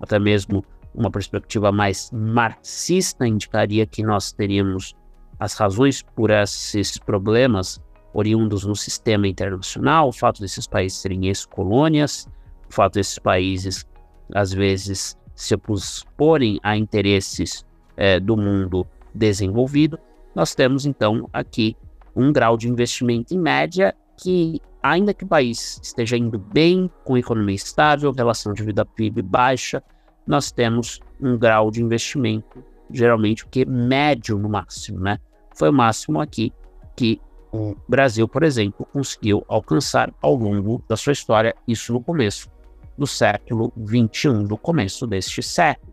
até 0.00 0.18
mesmo 0.18 0.64
uma 0.94 1.10
perspectiva 1.10 1.72
mais 1.72 2.10
marxista 2.12 3.26
indicaria 3.26 3.86
que 3.86 4.02
nós 4.02 4.32
teríamos 4.32 4.94
as 5.38 5.54
razões 5.54 6.02
por 6.02 6.30
esses 6.30 6.98
problemas 6.98 7.80
oriundos 8.14 8.64
no 8.64 8.76
sistema 8.76 9.26
internacional, 9.26 10.08
o 10.08 10.12
fato 10.12 10.40
desses 10.40 10.66
países 10.66 10.98
serem 10.98 11.26
ex-colônias, 11.26 12.28
o 12.68 12.74
fato 12.74 12.94
desses 12.94 13.18
países, 13.18 13.86
às 14.34 14.52
vezes, 14.52 15.16
se 15.34 15.54
oporem 15.54 16.60
a 16.62 16.76
interesses 16.76 17.64
é, 17.96 18.20
do 18.20 18.36
mundo 18.36 18.86
desenvolvido, 19.14 19.98
nós 20.34 20.54
temos 20.54 20.86
então 20.86 21.28
aqui 21.32 21.76
um 22.14 22.32
grau 22.32 22.56
de 22.56 22.68
investimento 22.68 23.34
em 23.34 23.38
média 23.38 23.94
que, 24.16 24.60
ainda 24.82 25.14
que 25.14 25.24
o 25.24 25.28
país 25.28 25.80
esteja 25.82 26.16
indo 26.16 26.38
bem, 26.38 26.90
com 27.04 27.16
economia 27.16 27.54
estável, 27.54 28.12
relação 28.12 28.52
de 28.52 28.62
vida 28.62 28.84
PIB 28.84 29.22
baixa, 29.22 29.82
nós 30.26 30.50
temos 30.50 31.00
um 31.20 31.36
grau 31.38 31.70
de 31.70 31.82
investimento, 31.82 32.64
geralmente 32.90 33.44
o 33.44 33.48
que 33.48 33.64
médio 33.64 34.38
no 34.38 34.48
máximo, 34.48 35.00
né? 35.00 35.18
Foi 35.54 35.70
o 35.70 35.72
máximo 35.72 36.20
aqui 36.20 36.52
que 36.96 37.20
o 37.52 37.76
Brasil, 37.86 38.26
por 38.26 38.42
exemplo, 38.42 38.86
conseguiu 38.92 39.44
alcançar 39.46 40.12
ao 40.22 40.34
longo 40.34 40.82
da 40.88 40.96
sua 40.96 41.12
história, 41.12 41.54
isso 41.68 41.92
no 41.92 42.02
começo 42.02 42.50
do 42.96 43.06
século 43.06 43.72
XXI, 43.76 44.28
no 44.28 44.56
começo 44.56 45.06
deste 45.06 45.42
século. 45.42 45.92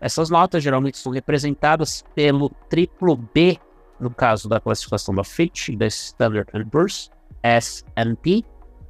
Essas 0.00 0.30
notas 0.30 0.62
geralmente 0.62 0.98
são 0.98 1.12
representadas 1.12 2.04
pelo 2.14 2.50
triplo 2.68 3.16
B, 3.16 3.58
no 3.98 4.10
caso 4.10 4.48
da 4.48 4.60
classificação 4.60 5.14
da 5.14 5.24
Fitch 5.24 5.70
da 5.76 5.86
Standard 5.86 6.50
Poor's, 6.70 7.10
S&P, 7.42 8.44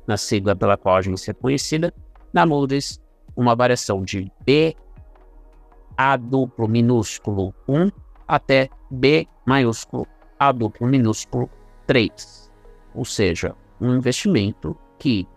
na 0.06 0.16
sigla 0.16 0.54
pela 0.54 0.76
qual 0.76 0.96
a 0.96 0.98
agência 0.98 1.30
é 1.32 1.34
conhecida, 1.34 1.92
na 2.32 2.46
Moody's, 2.46 3.00
uma 3.36 3.54
variação 3.54 4.02
de 4.02 4.30
B 4.44 4.74
A 5.96 6.16
duplo 6.16 6.66
minúsculo 6.66 7.54
1 7.68 7.90
até 8.26 8.68
B 8.90 9.28
maiúsculo 9.44 10.06
A 10.38 10.50
duplo 10.52 10.86
minúsculo 10.86 11.48
3. 11.86 12.50
Ou 12.94 13.04
seja, 13.04 13.54
um 13.80 13.94
investimento 13.94 14.76
que 14.98 15.28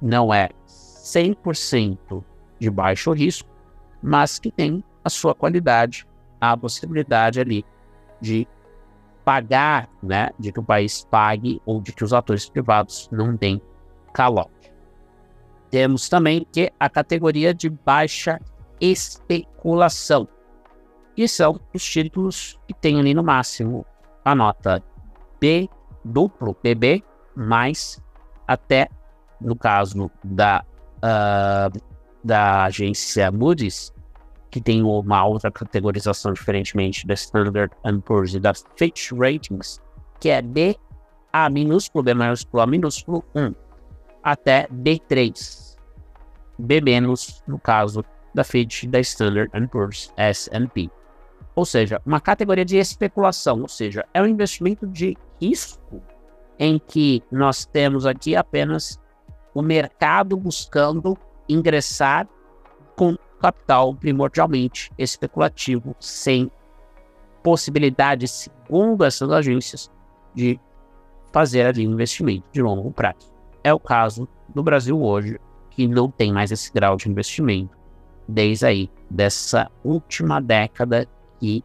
não 0.00 0.32
é 0.32 0.48
100% 0.66 2.24
de 2.58 2.70
baixo 2.70 3.12
risco, 3.12 3.48
mas 4.02 4.38
que 4.38 4.50
tem 4.50 4.82
a 5.04 5.10
sua 5.10 5.34
qualidade, 5.34 6.06
a 6.40 6.56
possibilidade 6.56 7.40
ali 7.40 7.64
de 8.20 8.46
pagar, 9.24 9.88
né, 10.02 10.30
de 10.38 10.52
que 10.52 10.60
o 10.60 10.62
país 10.62 11.06
pague 11.10 11.60
ou 11.66 11.80
de 11.80 11.92
que 11.92 12.04
os 12.04 12.12
atores 12.12 12.48
privados 12.48 13.08
não 13.10 13.34
deem 13.34 13.60
calote. 14.12 14.55
Temos 15.76 16.08
também 16.08 16.46
que 16.50 16.72
a 16.80 16.88
categoria 16.88 17.52
de 17.52 17.68
baixa 17.68 18.40
especulação, 18.80 20.26
que 21.14 21.28
são 21.28 21.60
os 21.74 21.84
títulos 21.84 22.58
que 22.66 22.72
tem 22.72 22.98
ali 22.98 23.12
no 23.12 23.22
máximo 23.22 23.84
a 24.24 24.34
nota 24.34 24.82
B 25.38 25.68
duplo, 26.02 26.54
PB, 26.54 27.04
mais 27.36 28.02
até, 28.48 28.88
no 29.38 29.54
caso 29.54 30.10
da, 30.24 30.64
uh, 30.96 31.78
da 32.24 32.64
agência 32.64 33.30
Moody's, 33.30 33.92
que 34.50 34.62
tem 34.62 34.82
uma 34.82 35.26
outra 35.26 35.50
categorização 35.50 36.32
diferentemente 36.32 37.06
da 37.06 37.12
Standard 37.12 37.70
Poor's 38.02 38.32
e 38.32 38.40
da 38.40 38.54
Fitch 38.78 39.12
Ratings, 39.12 39.78
que 40.20 40.30
é 40.30 40.40
B, 40.40 40.74
A 41.30 41.50
minúsculo, 41.50 42.02
B 42.02 42.14
maiúsculo, 42.14 42.62
A 42.62 42.66
minúsculo, 42.66 43.22
1, 43.34 43.54
até 44.22 44.66
B3. 44.68 45.65
B 46.58 46.80
no 47.46 47.58
caso 47.58 48.04
da 48.34 48.44
Fitch, 48.44 48.84
da 48.84 49.00
Standard 49.00 49.50
Poor's, 49.68 50.12
S&P. 50.16 50.90
Ou 51.54 51.64
seja, 51.64 52.00
uma 52.04 52.20
categoria 52.20 52.64
de 52.64 52.76
especulação, 52.76 53.62
ou 53.62 53.68
seja, 53.68 54.04
é 54.12 54.20
um 54.20 54.26
investimento 54.26 54.86
de 54.86 55.16
risco 55.40 56.02
em 56.58 56.78
que 56.78 57.22
nós 57.30 57.64
temos 57.64 58.06
aqui 58.06 58.36
apenas 58.36 59.00
o 59.54 59.62
mercado 59.62 60.36
buscando 60.36 61.16
ingressar 61.48 62.28
com 62.94 63.16
capital 63.40 63.94
primordialmente 63.94 64.90
especulativo, 64.98 65.94
sem 66.00 66.50
possibilidade, 67.42 68.26
segundo 68.28 69.04
essas 69.04 69.30
agências, 69.30 69.90
de 70.34 70.60
fazer 71.32 71.66
ali 71.66 71.86
um 71.86 71.92
investimento 71.92 72.46
de 72.50 72.60
longo 72.60 72.90
prazo. 72.90 73.32
É 73.62 73.72
o 73.72 73.80
caso 73.80 74.28
do 74.48 74.62
Brasil 74.62 75.00
hoje, 75.00 75.38
que 75.76 75.86
não 75.86 76.10
tem 76.10 76.32
mais 76.32 76.50
esse 76.50 76.72
grau 76.72 76.96
de 76.96 77.06
investimento 77.06 77.76
desde 78.26 78.64
aí 78.64 78.90
dessa 79.10 79.70
última 79.84 80.40
década 80.40 81.06
que 81.38 81.62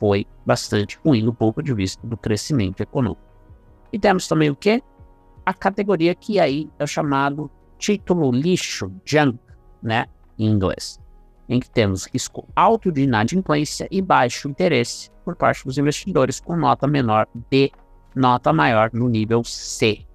foi 0.00 0.26
bastante 0.44 0.98
ruim 1.04 1.22
do 1.22 1.34
ponto 1.34 1.62
de 1.62 1.74
vista 1.74 2.04
do 2.06 2.16
crescimento 2.16 2.80
econômico. 2.80 3.20
E 3.92 3.98
temos 3.98 4.26
também 4.26 4.48
o 4.48 4.56
quê? 4.56 4.82
A 5.44 5.52
categoria 5.52 6.14
que 6.14 6.40
aí 6.40 6.70
é 6.78 6.86
chamado 6.86 7.50
título 7.78 8.32
lixo, 8.32 8.90
junk, 9.04 9.38
né, 9.82 10.06
em 10.38 10.46
inglês 10.46 10.98
em 11.48 11.60
que 11.60 11.68
temos 11.68 12.06
risco 12.06 12.48
alto 12.56 12.90
de 12.90 13.02
inadimplência 13.02 13.86
e 13.90 14.00
baixo 14.00 14.48
interesse 14.48 15.10
por 15.22 15.36
parte 15.36 15.64
dos 15.66 15.76
investidores, 15.76 16.40
com 16.40 16.56
nota 16.56 16.86
menor 16.86 17.28
D, 17.50 17.70
nota 18.14 18.54
maior 18.54 18.88
no 18.94 19.06
nível 19.06 19.44
C. 19.44 20.06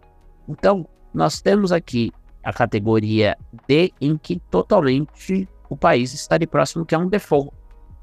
Então, 0.50 0.88
nós 1.14 1.40
temos 1.40 1.72
aqui 1.72 2.12
a 2.48 2.54
categoria 2.54 3.38
D, 3.68 3.92
em 4.00 4.18
que 4.18 4.40
totalmente 4.40 5.46
o 5.70 5.76
país 5.76 6.14
está 6.14 6.36
ali 6.36 6.48
próximo 6.48 6.86
que 6.86 6.96
é 6.96 6.98
um 6.98 7.10
default, 7.10 7.52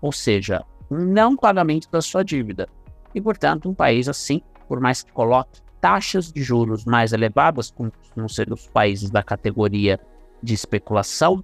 ou 0.02 0.12
seja, 0.12 0.62
um 0.90 0.98
não 0.98 1.34
pagamento 1.34 1.90
da 1.90 2.02
sua 2.02 2.22
dívida. 2.22 2.68
E, 3.14 3.22
portanto, 3.22 3.70
um 3.70 3.74
país 3.74 4.06
assim, 4.06 4.42
por 4.68 4.80
mais 4.80 5.02
que 5.02 5.10
coloque 5.12 5.62
taxas 5.80 6.30
de 6.30 6.42
juros 6.42 6.84
mais 6.84 7.14
elevadas, 7.14 7.70
como 7.70 7.90
costumam 7.90 8.28
ser 8.28 8.52
os 8.52 8.68
países 8.68 9.08
da 9.08 9.22
categoria 9.22 9.98
de 10.42 10.52
especulação, 10.52 11.42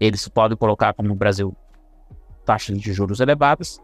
eles 0.00 0.26
podem 0.26 0.56
colocar 0.56 0.94
como 0.94 1.12
o 1.12 1.14
Brasil 1.14 1.54
taxas 2.46 2.80
de 2.80 2.90
juros 2.90 3.20
elevadas, 3.20 3.78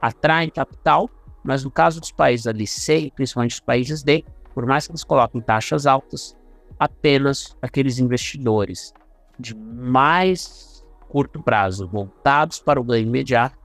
atraem 0.00 0.48
capital, 0.48 1.10
mas 1.42 1.62
no 1.62 1.70
caso 1.70 2.00
dos 2.00 2.12
países 2.12 2.46
ali 2.46 2.66
C, 2.66 3.12
principalmente 3.14 3.52
os 3.52 3.60
países 3.60 4.02
D, 4.02 4.24
por 4.54 4.64
mais 4.64 4.86
que 4.86 4.92
eles 4.92 5.04
coloquem 5.04 5.42
taxas 5.42 5.86
altas, 5.86 6.34
apenas 6.78 7.56
aqueles 7.60 7.98
investidores 7.98 8.92
de 9.38 9.54
mais 9.54 10.84
curto 11.08 11.42
prazo, 11.42 11.86
voltados 11.86 12.58
para 12.58 12.80
o 12.80 12.84
ganho 12.84 13.06
imediato, 13.06 13.56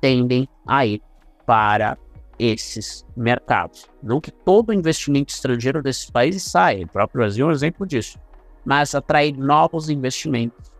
tendem 0.00 0.48
a 0.66 0.86
ir 0.86 1.02
para 1.46 1.98
esses 2.38 3.04
mercados. 3.16 3.88
Não 4.02 4.20
que 4.20 4.30
todo 4.30 4.72
investimento 4.72 5.32
estrangeiro 5.32 5.82
desses 5.82 6.10
países 6.10 6.42
saia, 6.42 6.84
o 6.84 6.88
próprio 6.88 7.20
Brasil 7.20 7.46
é 7.46 7.48
um 7.48 7.52
exemplo 7.52 7.86
disso, 7.86 8.18
mas 8.64 8.94
atrair 8.94 9.36
novos 9.36 9.88
investimentos 9.88 10.70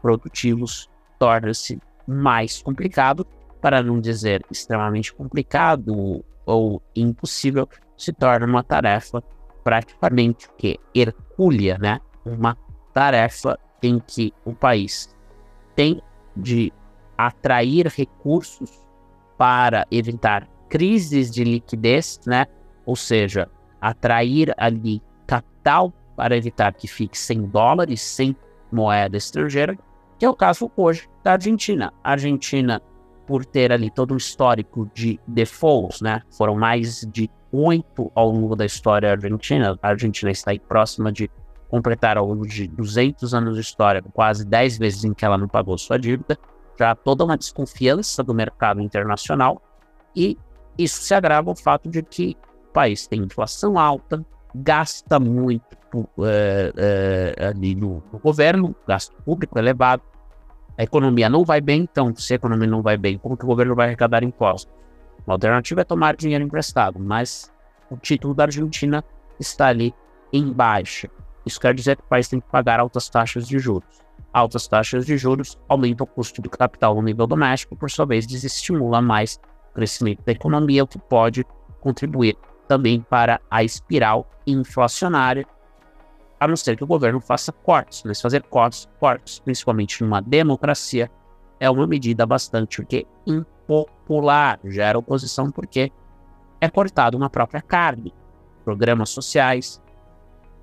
produtivos 0.00 0.88
torna-se 1.18 1.80
mais 2.06 2.60
complicado, 2.62 3.26
para 3.60 3.80
não 3.80 4.00
dizer 4.00 4.44
extremamente 4.50 5.14
complicado 5.14 6.24
ou 6.44 6.82
impossível, 6.96 7.68
se 7.96 8.12
torna 8.12 8.44
uma 8.44 8.64
tarefa 8.64 9.22
praticamente 9.62 10.48
que 10.58 10.78
hercúlea, 10.94 11.78
né? 11.78 12.00
Uma 12.24 12.56
tarefa 12.92 13.58
em 13.82 13.98
que 13.98 14.32
o 14.44 14.54
país 14.54 15.14
tem 15.74 16.00
de 16.36 16.72
atrair 17.16 17.86
recursos 17.88 18.70
para 19.36 19.86
evitar 19.90 20.48
crises 20.68 21.30
de 21.30 21.44
liquidez, 21.44 22.20
né? 22.26 22.46
Ou 22.86 22.96
seja, 22.96 23.48
atrair 23.80 24.54
ali 24.56 25.02
capital 25.26 25.92
para 26.16 26.36
evitar 26.36 26.72
que 26.74 26.86
fique 26.86 27.18
sem 27.18 27.42
dólares, 27.46 28.00
sem 28.00 28.36
moeda 28.70 29.16
estrangeira, 29.16 29.76
que 30.18 30.24
é 30.24 30.30
o 30.30 30.34
caso 30.34 30.70
hoje 30.76 31.08
da 31.22 31.32
Argentina. 31.32 31.92
A 32.02 32.12
Argentina, 32.12 32.80
por 33.26 33.44
ter 33.44 33.72
ali 33.72 33.90
todo 33.90 34.14
um 34.14 34.16
histórico 34.16 34.88
de 34.94 35.18
defaults, 35.26 36.00
né? 36.00 36.22
Foram 36.30 36.54
mais 36.54 37.06
de 37.12 37.28
oito 37.52 38.10
ao 38.14 38.30
longo 38.30 38.56
da 38.56 38.64
história 38.64 39.10
argentina. 39.10 39.78
A 39.82 39.88
Argentina 39.88 40.30
está 40.30 40.50
aí 40.50 40.58
próxima 40.58 41.12
de 41.12 41.30
completar 41.68 42.16
ao 42.16 42.26
longo 42.26 42.46
de 42.46 42.66
200 42.68 43.34
anos 43.34 43.54
de 43.54 43.60
história, 43.60 44.02
quase 44.12 44.44
10 44.44 44.78
vezes 44.78 45.04
em 45.04 45.14
que 45.14 45.24
ela 45.24 45.38
não 45.38 45.48
pagou 45.48 45.76
sua 45.78 45.98
dívida. 45.98 46.38
Já 46.78 46.94
toda 46.94 47.24
uma 47.24 47.36
desconfiança 47.36 48.22
do 48.22 48.34
mercado 48.34 48.80
internacional 48.80 49.60
e 50.16 50.38
isso 50.76 51.02
se 51.02 51.14
agrava 51.14 51.50
ao 51.50 51.56
fato 51.56 51.88
de 51.88 52.02
que 52.02 52.36
o 52.68 52.72
país 52.72 53.06
tem 53.06 53.20
inflação 53.20 53.78
alta, 53.78 54.24
gasta 54.54 55.18
muito 55.20 55.76
é, 56.20 56.72
é, 57.38 57.46
ali 57.46 57.74
no, 57.74 58.02
no, 58.12 58.18
governo, 58.18 58.74
gasto 58.86 59.14
público 59.22 59.58
elevado, 59.58 60.02
a 60.76 60.82
economia 60.82 61.28
não 61.28 61.44
vai 61.44 61.60
bem, 61.60 61.82
então 61.82 62.14
se 62.16 62.32
a 62.32 62.36
economia 62.36 62.66
não 62.66 62.82
vai 62.82 62.96
bem, 62.96 63.18
como 63.18 63.36
que 63.36 63.44
o 63.44 63.46
governo 63.46 63.74
vai 63.74 63.86
arrecadar 63.86 64.22
impostos? 64.22 64.72
Uma 65.26 65.34
alternativa 65.34 65.80
é 65.80 65.84
tomar 65.84 66.16
dinheiro 66.16 66.44
emprestado, 66.44 66.98
mas 66.98 67.52
o 67.90 67.96
título 67.96 68.34
da 68.34 68.44
Argentina 68.44 69.04
está 69.38 69.68
ali 69.68 69.94
em 70.32 70.52
baixa. 70.52 71.08
Isso 71.44 71.60
quer 71.60 71.74
dizer 71.74 71.96
que 71.96 72.02
o 72.02 72.06
país 72.06 72.28
tem 72.28 72.40
que 72.40 72.48
pagar 72.48 72.80
altas 72.80 73.08
taxas 73.08 73.46
de 73.46 73.58
juros. 73.58 74.02
Altas 74.32 74.66
taxas 74.66 75.04
de 75.04 75.16
juros 75.16 75.58
aumentam 75.68 76.04
o 76.04 76.06
custo 76.06 76.40
do 76.40 76.48
capital 76.48 76.94
no 76.94 77.02
nível 77.02 77.26
doméstico, 77.26 77.76
por 77.76 77.90
sua 77.90 78.06
vez, 78.06 78.26
desestimula 78.26 79.02
mais 79.02 79.38
o 79.70 79.74
crescimento 79.74 80.22
da 80.24 80.32
economia, 80.32 80.84
o 80.84 80.86
que 80.86 80.98
pode 80.98 81.44
contribuir 81.80 82.36
também 82.66 83.00
para 83.00 83.40
a 83.50 83.62
espiral 83.62 84.26
inflacionária, 84.46 85.46
a 86.40 86.48
não 86.48 86.56
ser 86.56 86.76
que 86.76 86.84
o 86.84 86.86
governo 86.86 87.20
faça 87.20 87.52
cortes. 87.52 88.02
Mas 88.04 88.20
fazer 88.20 88.42
cortes, 88.44 88.88
cortes 88.98 89.38
principalmente 89.38 90.02
numa 90.02 90.20
democracia, 90.20 91.10
é 91.60 91.68
uma 91.68 91.86
medida 91.86 92.24
bastante 92.24 92.84
que 92.84 93.06
impopular, 93.72 94.60
gera 94.64 94.98
oposição 94.98 95.50
porque 95.50 95.90
é 96.60 96.68
cortado 96.68 97.18
na 97.18 97.30
própria 97.30 97.62
carne. 97.62 98.12
Programas 98.64 99.10
sociais, 99.10 99.80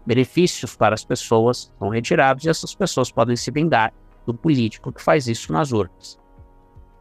benefícios 0.05 0.75
para 0.75 0.93
as 0.93 1.03
pessoas 1.03 1.71
são 1.77 1.89
retirados 1.89 2.45
e 2.45 2.49
essas 2.49 2.73
pessoas 2.75 3.11
podem 3.11 3.35
se 3.35 3.51
vingar 3.51 3.93
do 4.25 4.33
político 4.33 4.91
que 4.91 5.01
faz 5.01 5.27
isso 5.27 5.51
nas 5.51 5.71
urnas. 5.71 6.19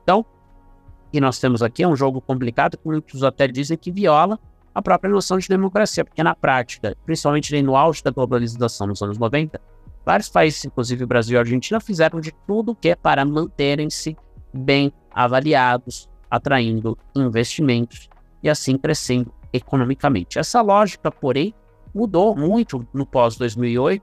Então, 0.03 0.21
o 0.21 1.11
que 1.13 1.21
nós 1.21 1.39
temos 1.39 1.63
aqui 1.63 1.83
é 1.83 1.89
um 1.89 1.97
jogo 1.97 2.21
complicado, 2.21 2.77
que 2.77 2.87
muitos 2.87 3.23
até 3.23 3.47
dizem 3.47 3.77
que 3.77 3.93
viola 3.93 4.39
a 4.75 4.83
própria 4.83 5.11
noção 5.11 5.39
de 5.39 5.49
democracia, 5.49 6.05
porque 6.05 6.23
na 6.23 6.35
prática, 6.35 6.97
principalmente 7.05 7.61
no 7.63 7.77
auge 7.77 8.03
da 8.03 8.11
globalização 8.11 8.87
nos 8.87 9.03
anos 9.03 9.19
90, 9.19 9.61
vários 10.05 10.29
países, 10.29 10.65
inclusive 10.65 11.05
Brasil 11.07 11.37
e 11.37 11.39
Argentina, 11.39 11.81
fizeram 11.81 12.21
de 12.21 12.33
tudo 12.47 12.75
que 12.75 12.91
é 12.91 12.97
para 12.97 13.25
manterem-se 13.25 14.17
bem 14.53 14.93
avaliados, 15.11 16.09
atraindo 16.31 16.97
investimentos 17.15 18.09
e 18.43 18.49
assim 18.49 18.77
crescendo 18.77 19.33
economicamente. 19.53 20.39
Essa 20.39 20.61
lógica, 20.61 21.11
porém, 21.11 21.55
mudou 21.95 22.37
muito 22.37 22.87
no 22.93 23.07
pós-2008, 23.07 24.03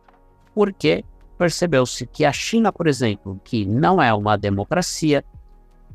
porque 0.54 1.04
percebeu-se 1.38 2.06
que 2.08 2.26
a 2.26 2.32
China, 2.32 2.72
por 2.72 2.88
exemplo, 2.88 3.40
que 3.44 3.66
não 3.66 4.02
é 4.02 4.14
uma 4.14 4.38
democracia, 4.38 5.24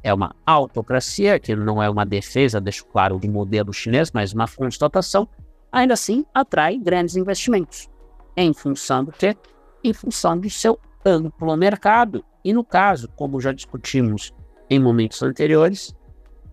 é 0.02 0.12
uma 0.14 0.34
autocracia, 0.46 1.38
que 1.38 1.54
não 1.54 1.82
é 1.82 1.90
uma 1.90 2.06
defesa, 2.06 2.60
deixo 2.60 2.86
claro, 2.86 3.18
do 3.18 3.28
modelo 3.28 3.72
chinês, 3.72 4.10
mas 4.12 4.32
uma 4.32 4.48
constatação, 4.48 5.28
ainda 5.70 5.94
assim 5.94 6.24
atrai 6.32 6.78
grandes 6.78 7.16
investimentos. 7.16 7.88
Em 8.36 8.52
função 8.54 9.04
do 9.04 9.12
quê? 9.12 9.36
Em 9.84 9.92
função 9.92 10.38
do 10.38 10.48
seu 10.48 10.78
amplo 11.04 11.56
mercado. 11.56 12.24
E 12.44 12.52
no 12.52 12.64
caso, 12.64 13.08
como 13.16 13.40
já 13.40 13.52
discutimos 13.52 14.32
em 14.70 14.78
momentos 14.78 15.20
anteriores, 15.22 15.94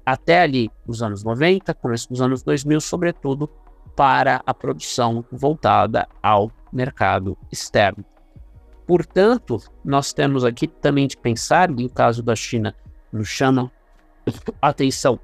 até 0.05 0.41
ali 0.41 0.71
os 0.87 1.03
anos 1.03 1.23
90, 1.23 1.73
começo 1.75 2.09
dos 2.09 2.21
anos 2.21 2.41
2000, 2.41 2.81
sobretudo 2.81 3.47
para 3.95 4.41
a 4.45 4.53
produção 4.53 5.23
voltada 5.31 6.07
ao 6.21 6.51
mercado 6.73 7.37
externo. 7.51 8.03
Portanto, 8.87 9.61
nós 9.83 10.13
temos 10.13 10.45
aqui 10.45 10.67
também 10.67 11.07
de 11.07 11.17
pensar, 11.17 11.69
e 11.77 11.85
o 11.85 11.89
caso 11.89 12.23
da 12.23 12.35
China 12.35 12.73
nos 13.11 13.27
chama 13.27 13.71
atenção 14.61 15.19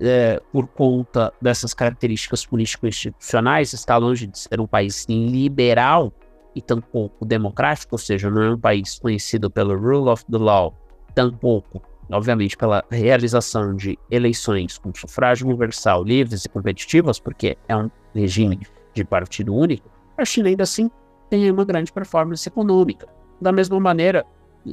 é, 0.00 0.40
por 0.50 0.66
conta 0.66 1.32
dessas 1.40 1.74
características 1.74 2.44
político-institucionais, 2.46 3.72
está 3.72 3.96
longe 3.96 4.26
de 4.26 4.38
ser 4.38 4.60
um 4.60 4.66
país 4.66 5.06
liberal 5.08 6.12
e 6.54 6.62
tampouco 6.62 7.24
democrático, 7.24 7.94
ou 7.94 7.98
seja, 7.98 8.30
não 8.30 8.42
é 8.42 8.50
um 8.54 8.58
país 8.58 8.98
conhecido 8.98 9.50
pelo 9.50 9.76
rule 9.76 10.08
of 10.08 10.24
the 10.30 10.38
law, 10.38 10.74
tampouco, 11.14 11.82
obviamente, 12.10 12.56
pela 12.56 12.84
realização 12.90 13.74
de 13.74 13.98
eleições 14.10 14.78
com 14.78 14.92
sufrágio 14.94 15.46
universal, 15.46 16.04
livres 16.04 16.44
e 16.44 16.48
competitivas, 16.48 17.18
porque 17.18 17.56
é 17.68 17.76
um 17.76 17.90
regime 18.14 18.60
de 18.92 19.04
partido 19.04 19.54
único, 19.54 19.88
a 20.16 20.24
China 20.24 20.48
ainda 20.48 20.62
assim 20.62 20.90
tem 21.28 21.50
uma 21.50 21.64
grande 21.64 21.92
performance 21.92 22.48
econômica. 22.48 23.08
Da 23.40 23.50
mesma 23.50 23.78
maneira, 23.80 24.24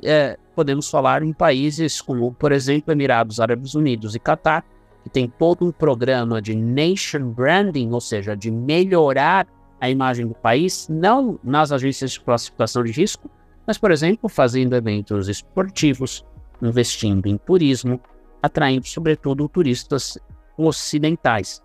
é, 0.04 0.38
podemos 0.56 0.89
falar 0.89 1.24
em 1.24 1.34
países 1.34 2.00
como, 2.02 2.32
por 2.34 2.52
exemplo, 2.52 2.91
Emirados 2.91 3.39
Árabes 3.39 3.74
Unidos 3.74 4.15
e 4.15 4.20
Catar, 4.20 4.63
que 5.04 5.10
tem 5.10 5.28
todo 5.28 5.65
um 5.65 5.72
programa 5.72 6.41
de 6.41 6.56
nation 6.56 7.32
branding, 7.32 7.91
ou 7.91 8.00
seja, 8.00 8.36
de 8.36 8.52
melhorar 8.52 9.48
a 9.80 9.89
imagem 9.89 10.28
do 10.28 10.36
país, 10.36 10.88
não 10.88 11.39
nas 11.44 11.72
agências 11.72 12.12
de 12.12 12.22
classificação 12.22 12.84
de 12.84 12.91
risco, 12.91 13.30
mas, 13.65 13.78
por 13.78 13.91
exemplo, 13.91 14.30
fazendo 14.30 14.76
eventos 14.76 15.28
esportivos, 15.28 16.24
investindo 16.62 17.28
em 17.28 17.38
turismo, 17.38 18.00
atraindo, 18.41 18.88
sobretudo, 18.88 19.47
turistas 19.47 20.17
ocidentais. 20.58 21.62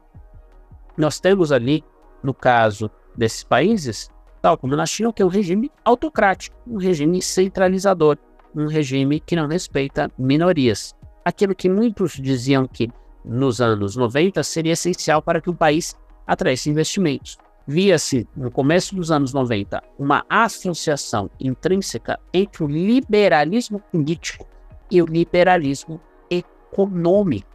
Nós 0.97 1.21
temos 1.21 1.53
ali, 1.53 1.85
no 2.23 2.33
caso 2.33 2.91
desses 3.17 3.45
países, 3.45 4.11
tal 4.41 4.57
como 4.57 4.77
na 4.77 4.87
China, 4.87 5.13
que 5.13 5.23
é 5.23 5.25
um 5.25 5.29
regime 5.29 5.71
autocrático, 5.85 6.57
um 6.67 6.79
regime 6.79 7.21
centralizador, 7.21 8.17
um 8.55 8.67
regime 8.67 9.21
que 9.21 9.37
não 9.37 9.47
respeita 9.47 10.11
minorias. 10.19 10.95
Aquilo 11.25 11.55
que 11.55 11.69
muitos 11.69 12.13
diziam 12.13 12.67
que 12.67 12.91
nos 13.25 13.61
anos 13.61 13.97
90 13.97 14.43
seria 14.43 14.73
essencial 14.73 15.21
para 15.21 15.41
que 15.41 15.51
o 15.51 15.55
país 15.55 15.97
atraísse 16.27 16.71
investimentos. 16.71 17.37
Via-se, 17.67 18.29
no 18.37 18.51
começo 18.51 18.95
dos 18.95 19.11
anos 19.11 19.33
90, 19.33 19.83
uma 19.99 20.25
associação 20.31 21.29
intrínseca 21.41 22.21
entre 22.33 22.63
o 22.63 22.69
liberalismo 22.69 23.81
político 23.91 24.47
e 24.91 25.03
o 25.03 25.07
liberalismo 25.07 26.01
econômico. 26.31 27.49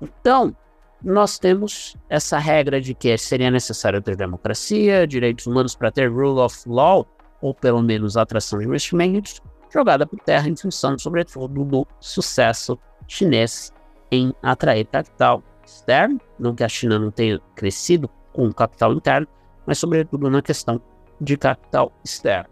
Então, 0.00 0.54
nós 1.02 1.38
temos 1.38 1.96
essa 2.08 2.38
regra 2.38 2.80
de 2.80 2.94
que 2.94 3.16
seria 3.16 3.50
necessário 3.50 4.02
ter 4.02 4.16
democracia, 4.16 5.06
direitos 5.06 5.46
humanos 5.46 5.76
para 5.76 5.90
ter 5.90 6.10
rule 6.10 6.40
of 6.40 6.56
law, 6.66 7.06
ou 7.40 7.54
pelo 7.54 7.82
menos 7.82 8.16
atração 8.16 8.58
de 8.58 8.64
investimentos, 8.64 9.40
jogada 9.72 10.06
por 10.06 10.18
terra 10.20 10.48
em 10.48 10.56
função, 10.56 10.98
sobretudo, 10.98 11.64
do 11.64 11.86
sucesso 12.00 12.78
chinês 13.06 13.72
em 14.10 14.34
atrair 14.42 14.86
capital 14.86 15.42
externo, 15.64 16.20
não 16.38 16.54
que 16.54 16.64
a 16.64 16.68
China 16.68 16.98
não 16.98 17.10
tenha 17.10 17.40
crescido 17.54 18.08
com 18.32 18.52
capital 18.52 18.92
interno, 18.92 19.26
mas 19.66 19.78
sobretudo 19.78 20.30
na 20.30 20.40
questão 20.40 20.80
de 21.20 21.36
capital 21.36 21.92
externo. 22.04 22.50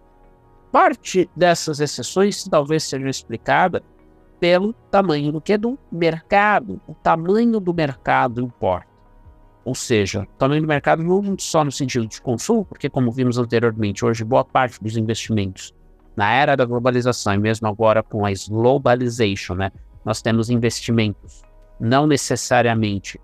Parte 0.72 1.30
dessas 1.36 1.78
exceções 1.80 2.44
talvez 2.44 2.82
seja 2.82 3.08
explicada 3.08 3.82
pelo 4.40 4.72
tamanho 4.90 5.32
do 5.32 5.40
que 5.40 5.56
do 5.56 5.78
mercado. 5.90 6.80
O 6.86 6.94
tamanho 6.94 7.60
do 7.60 7.72
mercado 7.72 8.40
importa. 8.40 8.94
Ou 9.64 9.74
seja, 9.74 10.26
tamanho 10.38 10.60
do 10.60 10.68
mercado 10.68 11.02
não 11.02 11.36
só 11.38 11.64
no 11.64 11.72
sentido 11.72 12.06
de 12.06 12.20
consumo, 12.20 12.64
porque 12.64 12.90
como 12.90 13.10
vimos 13.10 13.38
anteriormente, 13.38 14.04
hoje 14.04 14.22
boa 14.22 14.44
parte 14.44 14.82
dos 14.82 14.96
investimentos 14.96 15.74
na 16.14 16.30
era 16.32 16.56
da 16.56 16.64
globalização 16.64 17.34
e 17.34 17.38
mesmo 17.38 17.66
agora 17.66 18.02
com 18.02 18.26
a 18.26 18.30
globalization, 18.48 19.54
né, 19.54 19.72
nós 20.04 20.20
temos 20.20 20.50
investimentos 20.50 21.42
não 21.80 22.06
necessariamente 22.06 23.20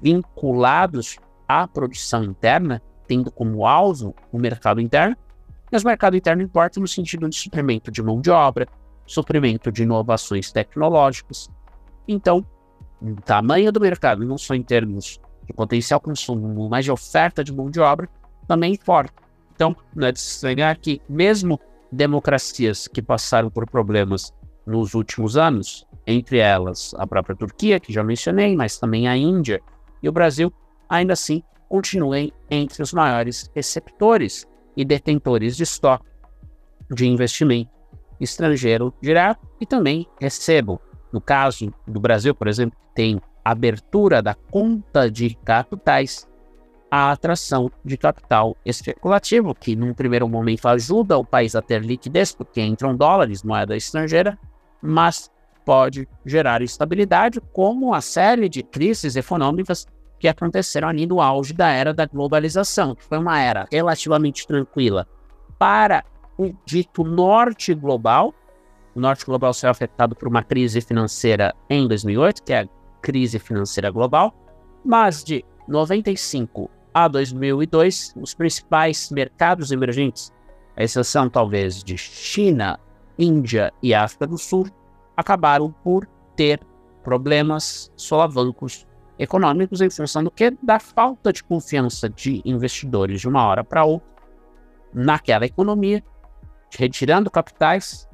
vinculados 0.00 1.18
à 1.46 1.66
produção 1.66 2.24
interna, 2.24 2.80
tendo 3.06 3.30
como 3.30 3.66
alvo 3.66 4.14
o 4.32 4.38
mercado 4.38 4.80
interno, 4.80 5.16
mas 5.70 5.82
o 5.82 5.86
mercado 5.86 6.16
interno 6.16 6.42
importa 6.42 6.78
no 6.78 6.86
sentido 6.86 7.28
de 7.28 7.36
suprimento 7.36 7.90
de 7.90 8.02
mão 8.02 8.20
de 8.20 8.30
obra, 8.30 8.66
suprimento 9.12 9.70
de 9.70 9.82
inovações 9.82 10.50
tecnológicas. 10.50 11.50
Então, 12.08 12.44
o 13.00 13.14
tamanho 13.16 13.70
do 13.70 13.80
mercado, 13.80 14.24
não 14.24 14.38
só 14.38 14.54
em 14.54 14.62
termos 14.62 15.20
de 15.44 15.52
potencial 15.52 16.00
consumo, 16.00 16.68
mas 16.68 16.84
de 16.84 16.90
oferta 16.90 17.44
de 17.44 17.52
mão 17.52 17.70
de 17.70 17.80
obra, 17.80 18.08
também 18.48 18.72
importa. 18.72 19.12
Então, 19.54 19.76
não 19.94 20.06
é 20.06 20.12
de 20.12 20.18
estranhar 20.18 20.78
que, 20.78 21.00
mesmo 21.08 21.60
democracias 21.90 22.88
que 22.88 23.02
passaram 23.02 23.50
por 23.50 23.68
problemas 23.68 24.32
nos 24.66 24.94
últimos 24.94 25.36
anos, 25.36 25.86
entre 26.06 26.38
elas 26.38 26.94
a 26.96 27.06
própria 27.06 27.36
Turquia, 27.36 27.78
que 27.78 27.92
já 27.92 28.02
mencionei, 28.02 28.56
mas 28.56 28.78
também 28.78 29.08
a 29.08 29.16
Índia 29.16 29.60
e 30.02 30.08
o 30.08 30.12
Brasil, 30.12 30.52
ainda 30.88 31.12
assim 31.12 31.42
continuem 31.68 32.32
entre 32.50 32.82
os 32.82 32.92
maiores 32.92 33.50
receptores 33.54 34.46
e 34.76 34.84
detentores 34.84 35.56
de 35.56 35.64
estoque 35.64 36.06
de 36.90 37.06
investimento 37.06 37.81
estrangeiro 38.22 38.94
direto 39.00 39.46
e 39.60 39.66
também 39.66 40.06
recebo. 40.20 40.80
No 41.12 41.20
caso 41.20 41.72
do 41.86 42.00
Brasil, 42.00 42.34
por 42.34 42.48
exemplo, 42.48 42.78
tem 42.94 43.20
abertura 43.44 44.22
da 44.22 44.34
conta 44.34 45.10
de 45.10 45.34
capitais, 45.44 46.28
a 46.90 47.10
atração 47.10 47.70
de 47.84 47.96
capital 47.96 48.56
especulativo, 48.64 49.54
que 49.54 49.74
num 49.74 49.94
primeiro 49.94 50.28
momento 50.28 50.68
ajuda 50.68 51.18
o 51.18 51.24
país 51.24 51.54
a 51.54 51.62
ter 51.62 51.82
liquidez, 51.82 52.32
porque 52.32 52.60
entram 52.60 52.96
dólares, 52.96 53.42
moeda 53.42 53.76
estrangeira, 53.76 54.38
mas 54.80 55.30
pode 55.64 56.08
gerar 56.24 56.62
instabilidade, 56.62 57.40
como 57.52 57.94
a 57.94 58.00
série 58.00 58.48
de 58.48 58.62
crises 58.62 59.16
econômicas 59.16 59.86
que 60.18 60.28
aconteceram 60.28 60.88
ali 60.88 61.06
no 61.06 61.20
auge 61.20 61.52
da 61.52 61.68
era 61.70 61.92
da 61.92 62.06
globalização, 62.06 62.94
que 62.94 63.04
foi 63.04 63.18
uma 63.18 63.40
era 63.40 63.66
relativamente 63.70 64.46
tranquila 64.46 65.06
para 65.58 66.04
o 66.38 66.52
dito 66.64 67.04
norte 67.04 67.74
global. 67.74 68.34
O 68.94 69.00
norte 69.00 69.24
global 69.24 69.54
foi 69.54 69.68
afetado 69.68 70.14
por 70.14 70.28
uma 70.28 70.42
crise 70.42 70.80
financeira 70.80 71.54
em 71.68 71.86
2008, 71.88 72.42
que 72.42 72.52
é 72.52 72.60
a 72.60 72.68
crise 73.00 73.38
financeira 73.38 73.90
global, 73.90 74.34
mas 74.84 75.24
de 75.24 75.44
95 75.66 76.70
a 76.94 77.08
2002, 77.08 78.14
os 78.20 78.34
principais 78.34 79.10
mercados 79.10 79.70
emergentes, 79.70 80.32
a 80.76 80.82
exceção 80.82 81.28
talvez 81.28 81.82
de 81.82 81.96
China, 81.96 82.78
Índia 83.18 83.72
e 83.82 83.94
África 83.94 84.26
do 84.26 84.36
Sul, 84.36 84.66
acabaram 85.16 85.72
por 85.82 86.06
ter 86.36 86.60
problemas 87.02 87.90
solavancos 87.96 88.86
econômicos 89.18 89.80
em 89.80 89.90
função 89.90 90.24
do 90.24 90.30
que? 90.30 90.50
Da 90.62 90.78
falta 90.78 91.32
de 91.32 91.42
confiança 91.42 92.08
de 92.08 92.42
investidores 92.44 93.20
de 93.20 93.28
uma 93.28 93.44
hora 93.46 93.64
para 93.64 93.84
outra 93.84 94.12
naquela 94.92 95.46
economia, 95.46 96.04
retirando 96.76 97.30
capitais 97.30 98.08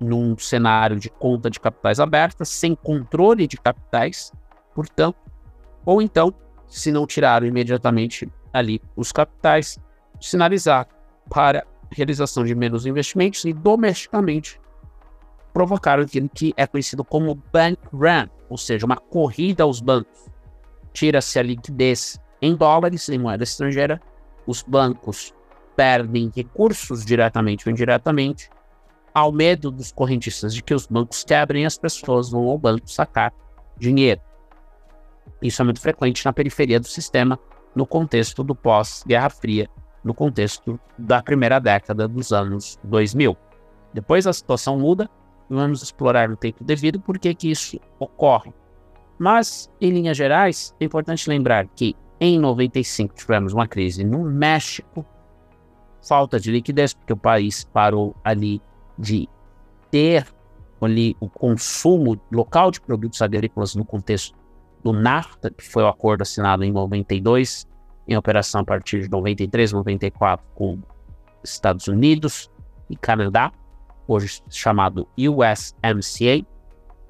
num 0.00 0.36
cenário 0.36 0.98
de 0.98 1.08
conta 1.08 1.50
de 1.50 1.58
capitais 1.58 1.98
aberta, 1.98 2.44
sem 2.44 2.74
controle 2.74 3.46
de 3.46 3.56
capitais, 3.56 4.32
portanto, 4.74 5.16
ou 5.84 6.02
então, 6.02 6.34
se 6.68 6.92
não 6.92 7.06
tiraram 7.06 7.46
imediatamente 7.46 8.30
ali 8.52 8.80
os 8.94 9.12
capitais, 9.12 9.78
sinalizar 10.20 10.86
para 11.30 11.66
realização 11.90 12.44
de 12.44 12.54
menos 12.54 12.86
investimentos 12.86 13.44
e 13.44 13.52
domesticamente 13.52 14.60
provocaram 15.52 16.02
aquilo 16.02 16.28
que 16.28 16.52
é 16.56 16.66
conhecido 16.66 17.02
como 17.02 17.34
bank 17.52 17.78
run, 17.92 18.28
ou 18.50 18.58
seja, 18.58 18.84
uma 18.84 18.96
corrida 18.96 19.62
aos 19.62 19.80
bancos. 19.80 20.26
Tira-se 20.92 21.38
a 21.38 21.42
liquidez 21.42 22.20
em 22.42 22.54
dólares, 22.54 23.08
em 23.08 23.18
moeda 23.18 23.44
estrangeira, 23.44 24.00
os 24.46 24.62
bancos 24.62 25.32
perdem 25.76 26.32
recursos 26.34 27.04
diretamente 27.04 27.68
ou 27.68 27.72
indiretamente, 27.72 28.50
ao 29.14 29.30
medo 29.30 29.70
dos 29.70 29.92
correntistas 29.92 30.54
de 30.54 30.62
que 30.62 30.74
os 30.74 30.86
bancos 30.86 31.22
quebrem, 31.22 31.64
as 31.64 31.78
pessoas 31.78 32.30
vão 32.30 32.48
ao 32.48 32.58
banco 32.58 32.90
sacar 32.90 33.32
dinheiro. 33.78 34.20
Isso 35.40 35.60
é 35.60 35.64
muito 35.64 35.80
frequente 35.80 36.24
na 36.24 36.32
periferia 36.32 36.80
do 36.80 36.86
sistema, 36.86 37.38
no 37.74 37.86
contexto 37.86 38.42
do 38.42 38.54
pós-Guerra 38.54 39.30
Fria, 39.30 39.68
no 40.02 40.14
contexto 40.14 40.78
da 40.96 41.22
primeira 41.22 41.58
década 41.58 42.08
dos 42.08 42.32
anos 42.32 42.78
2000. 42.84 43.36
Depois 43.92 44.26
a 44.26 44.32
situação 44.32 44.78
muda, 44.78 45.08
vamos 45.48 45.82
explorar 45.82 46.28
no 46.28 46.36
tempo 46.36 46.64
devido 46.64 47.00
por 47.00 47.18
que 47.18 47.36
isso 47.42 47.80
ocorre. 47.98 48.52
Mas, 49.18 49.70
em 49.80 49.90
linhas 49.90 50.16
gerais, 50.16 50.74
é 50.78 50.84
importante 50.84 51.28
lembrar 51.28 51.66
que 51.68 51.94
em 52.20 52.38
95 52.38 53.14
tivemos 53.14 53.52
uma 53.52 53.66
crise 53.66 54.04
no 54.04 54.22
México, 54.22 55.04
falta 56.06 56.38
de 56.38 56.50
liquidez, 56.50 56.94
porque 56.94 57.12
o 57.12 57.16
país 57.16 57.64
parou 57.64 58.14
ali 58.24 58.60
de 58.98 59.28
ter 59.90 60.26
ali 60.80 61.16
o 61.20 61.28
consumo 61.28 62.20
local 62.30 62.70
de 62.70 62.80
produtos 62.80 63.22
agrícolas 63.22 63.74
no 63.74 63.84
contexto 63.84 64.36
do 64.82 64.92
NAFTA, 64.92 65.50
que 65.50 65.64
foi 65.64 65.82
o 65.82 65.88
acordo 65.88 66.22
assinado 66.22 66.62
em 66.62 66.70
92, 66.70 67.66
em 68.06 68.16
operação 68.16 68.60
a 68.60 68.64
partir 68.64 69.02
de 69.02 69.10
93, 69.10 69.72
94 69.72 70.46
com 70.54 70.78
Estados 71.42 71.88
Unidos 71.88 72.50
e 72.88 72.96
Canadá 72.96 73.52
hoje 74.06 74.42
chamado 74.48 75.08
USMCA, 75.18 76.46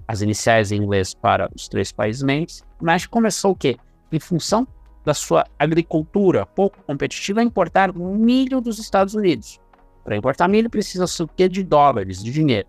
as 0.09 0.23
iniciais 0.23 0.73
em 0.73 0.77
inglês 0.77 1.15
para 1.15 1.51
os 1.55 1.69
três 1.69 1.93
países 1.93 2.23
membros, 2.23 2.63
mas 2.81 3.07
começou 3.07 3.53
o 3.53 3.57
quê? 3.57 3.77
Em 4.11 4.21
função 4.21 4.67
da 5.07 5.15
sua 5.15 5.47
agricultura 5.57 6.45
pouco 6.45 6.83
competitiva, 6.83 7.39
a 7.39 7.45
importar 7.45 7.95
milho 7.95 8.61
dos 8.61 8.81
Estados 8.81 9.15
Unidos. 9.15 9.61
Para 10.03 10.17
importar 10.17 10.49
milho, 10.49 10.69
precisa-se 10.69 11.23
o 11.23 11.29
quê? 11.29 11.49
De 11.49 11.63
dólares, 11.63 12.23
de 12.23 12.33
dinheiro. 12.33 12.67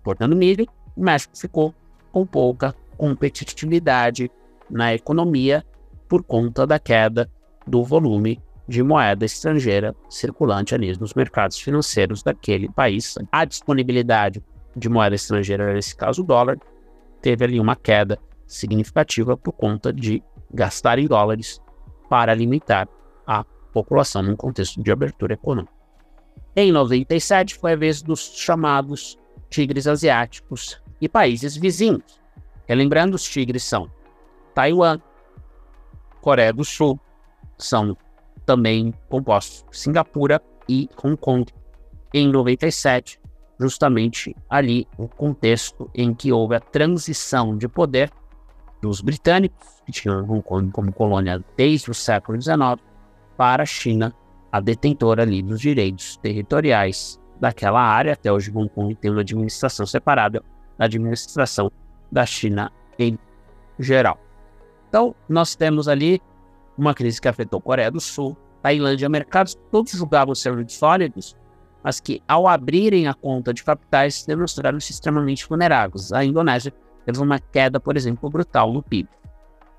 Importando 0.00 0.36
milho, 0.36 0.66
o 0.96 1.02
México 1.02 1.36
ficou 1.36 1.74
com 2.12 2.24
pouca 2.24 2.72
competitividade 2.96 4.30
na 4.70 4.94
economia 4.94 5.64
por 6.08 6.22
conta 6.22 6.64
da 6.64 6.78
queda 6.78 7.28
do 7.66 7.82
volume 7.82 8.40
de 8.68 8.80
moeda 8.80 9.24
estrangeira 9.24 9.96
circulante 10.08 10.76
ali 10.76 10.96
nos 10.96 11.12
mercados 11.12 11.58
financeiros 11.58 12.22
daquele 12.22 12.68
país. 12.68 13.16
A 13.32 13.44
disponibilidade 13.44 14.40
de 14.76 14.88
moeda 14.88 15.16
estrangeira, 15.16 15.74
nesse 15.74 15.96
caso 15.96 16.22
o 16.22 16.24
dólar, 16.24 16.56
teve 17.20 17.44
ali 17.44 17.58
uma 17.58 17.74
queda 17.74 18.16
significativa 18.46 19.36
por 19.36 19.52
conta 19.52 19.92
de 19.92 20.22
gastar 20.54 20.98
em 20.98 21.06
dólares 21.06 21.60
para 22.08 22.34
limitar 22.34 22.88
a 23.26 23.44
população 23.72 24.22
num 24.22 24.36
contexto 24.36 24.82
de 24.82 24.92
abertura 24.92 25.34
econômica. 25.34 25.72
Em 26.56 26.70
97 26.70 27.56
foi 27.56 27.72
a 27.72 27.76
vez 27.76 28.00
dos 28.00 28.20
chamados 28.36 29.18
tigres 29.50 29.86
asiáticos 29.86 30.80
e 31.00 31.08
países 31.08 31.56
vizinhos. 31.56 32.20
Relembrando, 32.66 33.16
os 33.16 33.24
tigres 33.24 33.64
são 33.64 33.90
Taiwan, 34.54 35.00
Coreia 36.20 36.52
do 36.52 36.64
Sul, 36.64 36.98
são 37.58 37.96
também 38.46 38.94
compostos 39.08 39.64
Singapura 39.72 40.40
e 40.68 40.88
Hong 41.02 41.16
Kong 41.16 41.52
em 42.12 42.28
97, 42.28 43.20
justamente 43.58 44.34
ali 44.48 44.86
o 44.96 45.08
contexto 45.08 45.90
em 45.94 46.14
que 46.14 46.32
houve 46.32 46.54
a 46.54 46.60
transição 46.60 47.56
de 47.58 47.68
poder 47.68 48.10
dos 48.84 49.00
britânicos, 49.00 49.82
que 49.86 49.92
tinham 49.92 50.22
Hong 50.30 50.42
Kong 50.42 50.70
como 50.70 50.92
colônia 50.92 51.42
desde 51.56 51.90
o 51.90 51.94
século 51.94 52.40
XIX, 52.40 52.78
para 53.34 53.62
a 53.62 53.66
China, 53.66 54.14
a 54.52 54.60
detentora 54.60 55.22
ali 55.22 55.42
dos 55.42 55.58
direitos 55.58 56.18
territoriais 56.18 57.18
daquela 57.40 57.80
área. 57.80 58.12
Até 58.12 58.30
hoje, 58.30 58.52
Hong 58.54 58.68
Kong 58.68 58.94
tem 58.94 59.10
uma 59.10 59.22
administração 59.22 59.86
separada 59.86 60.42
da 60.76 60.84
administração 60.84 61.72
da 62.12 62.26
China 62.26 62.70
em 62.98 63.18
geral. 63.78 64.20
Então, 64.88 65.14
nós 65.26 65.56
temos 65.56 65.88
ali 65.88 66.20
uma 66.76 66.92
crise 66.92 67.20
que 67.20 67.28
afetou 67.28 67.60
Coreia 67.60 67.90
do 67.90 68.00
Sul, 68.00 68.36
Tailândia, 68.62 69.08
mercados 69.08 69.54
que 69.54 69.62
todos 69.70 69.92
julgavam 69.92 70.34
ser 70.34 70.52
sólidos, 70.68 71.34
mas 71.82 72.00
que, 72.00 72.22
ao 72.28 72.46
abrirem 72.46 73.08
a 73.08 73.14
conta 73.14 73.52
de 73.52 73.64
capitais, 73.64 74.26
demonstraram-se 74.26 74.92
extremamente 74.92 75.48
vulneráveis. 75.48 76.12
A 76.12 76.22
Indonésia 76.22 76.72
teve 77.04 77.20
uma 77.20 77.38
queda, 77.38 77.78
por 77.78 77.96
exemplo, 77.96 78.30
brutal 78.30 78.72
no 78.72 78.82
PIB. 78.82 79.08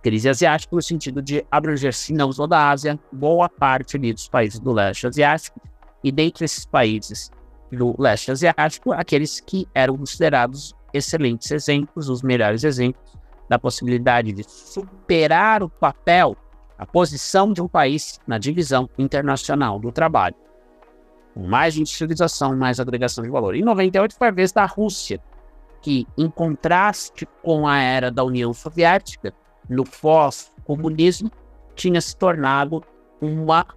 Crise 0.01 0.29
asiática 0.29 0.75
no 0.75 0.81
sentido 0.81 1.21
de 1.21 1.45
abranger, 1.49 1.93
se 1.93 2.13
não 2.13 2.31
só 2.31 2.45
da 2.45 2.69
Ásia, 2.69 2.99
boa 3.11 3.49
parte 3.49 3.97
ali 3.97 4.13
dos 4.13 4.27
países 4.27 4.59
do 4.59 4.71
leste 4.71 5.07
asiático, 5.07 5.59
e 6.03 6.11
dentre 6.11 6.45
esses 6.45 6.65
países 6.65 7.31
do 7.71 7.95
leste 7.99 8.31
asiático, 8.31 8.91
aqueles 8.91 9.39
que 9.39 9.67
eram 9.73 9.97
considerados 9.97 10.75
excelentes 10.93 11.49
exemplos, 11.51 12.09
os 12.09 12.21
melhores 12.21 12.63
exemplos 12.63 13.17
da 13.49 13.57
possibilidade 13.57 14.31
de 14.31 14.43
superar 14.47 15.63
o 15.63 15.69
papel 15.69 16.37
a 16.77 16.85
posição 16.85 17.53
de 17.53 17.61
um 17.61 17.67
país 17.67 18.19
na 18.27 18.37
divisão 18.37 18.89
internacional 18.97 19.79
do 19.79 19.91
trabalho. 19.91 20.35
Com 21.33 21.47
mais 21.47 21.75
industrialização, 21.75 22.55
mais 22.55 22.79
agregação 22.79 23.23
de 23.23 23.29
valor. 23.29 23.55
Em 23.55 23.63
98 23.63 24.15
foi 24.15 24.27
a 24.27 24.31
vez 24.31 24.51
da 24.51 24.65
Rússia, 24.65 25.21
que, 25.85 26.07
em 26.17 26.27
contraste 26.27 27.27
com 27.43 27.67
a 27.67 27.77
era 27.77 28.09
da 28.09 28.23
União 28.23 28.51
Soviética, 28.55 29.31
no 29.69 29.83
pós-comunismo, 29.83 31.29
tinha 31.75 32.01
se 32.01 32.17
tornado 32.17 32.83
uma 33.21 33.67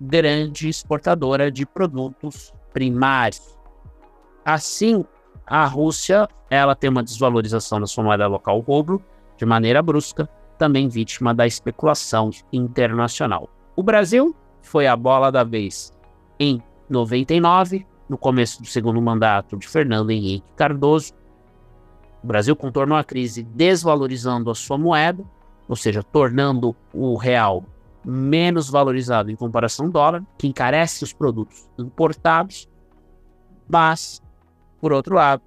grande 0.00 0.68
exportadora 0.68 1.52
de 1.52 1.64
produtos 1.64 2.52
primários. 2.72 3.56
Assim, 4.44 5.04
a 5.46 5.64
Rússia 5.64 6.26
ela 6.50 6.74
tem 6.74 6.90
uma 6.90 7.04
desvalorização 7.04 7.78
da 7.78 7.86
sua 7.86 8.02
moeda 8.02 8.26
local, 8.26 8.58
rublo, 8.58 9.00
de 9.36 9.46
maneira 9.46 9.80
brusca, 9.80 10.28
também 10.58 10.88
vítima 10.88 11.32
da 11.32 11.46
especulação 11.46 12.30
internacional. 12.52 13.48
O 13.76 13.84
Brasil 13.84 14.34
foi 14.62 14.88
a 14.88 14.96
bola 14.96 15.30
da 15.30 15.44
vez 15.44 15.92
em 16.40 16.60
99, 16.90 17.86
no 18.08 18.18
começo 18.18 18.60
do 18.60 18.66
segundo 18.66 19.00
mandato 19.00 19.56
de 19.56 19.68
Fernando 19.68 20.10
Henrique 20.10 20.44
Cardoso. 20.56 21.21
O 22.22 22.26
Brasil 22.26 22.54
contornou 22.54 22.96
a 22.96 23.02
crise 23.02 23.42
desvalorizando 23.42 24.50
a 24.50 24.54
sua 24.54 24.78
moeda, 24.78 25.24
ou 25.68 25.74
seja, 25.74 26.02
tornando 26.02 26.76
o 26.92 27.16
real 27.16 27.64
menos 28.04 28.68
valorizado 28.68 29.30
em 29.30 29.36
comparação 29.36 29.86
ao 29.86 29.92
dólar, 29.92 30.26
que 30.38 30.46
encarece 30.46 31.04
os 31.04 31.12
produtos 31.12 31.68
importados, 31.78 32.68
mas, 33.68 34.20
por 34.80 34.92
outro 34.92 35.14
lado, 35.14 35.42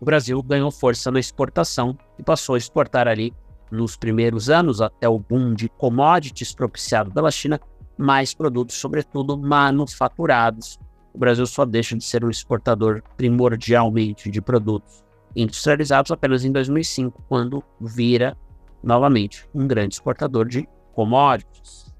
o 0.00 0.04
Brasil 0.04 0.40
ganhou 0.42 0.70
força 0.70 1.10
na 1.10 1.18
exportação 1.18 1.96
e 2.18 2.22
passou 2.22 2.54
a 2.54 2.58
exportar 2.58 3.08
ali 3.08 3.32
nos 3.70 3.96
primeiros 3.96 4.48
anos, 4.48 4.80
até 4.80 5.08
o 5.08 5.18
boom 5.18 5.54
de 5.54 5.68
commodities 5.68 6.54
propiciado 6.54 7.10
pela 7.10 7.30
China, 7.30 7.60
mais 7.98 8.34
produtos, 8.34 8.76
sobretudo 8.76 9.36
manufaturados. 9.36 10.78
O 11.12 11.18
Brasil 11.18 11.46
só 11.46 11.64
deixa 11.64 11.96
de 11.96 12.04
ser 12.04 12.24
um 12.24 12.30
exportador 12.30 13.02
primordialmente 13.16 14.30
de 14.30 14.40
produtos 14.40 15.05
industrializados 15.36 16.10
apenas 16.10 16.44
em 16.44 16.50
2005, 16.50 17.22
quando 17.28 17.62
vira 17.80 18.36
novamente, 18.82 19.48
um 19.54 19.66
grande 19.66 19.94
exportador 19.94 20.46
de 20.46 20.68
commodities. 20.94 21.92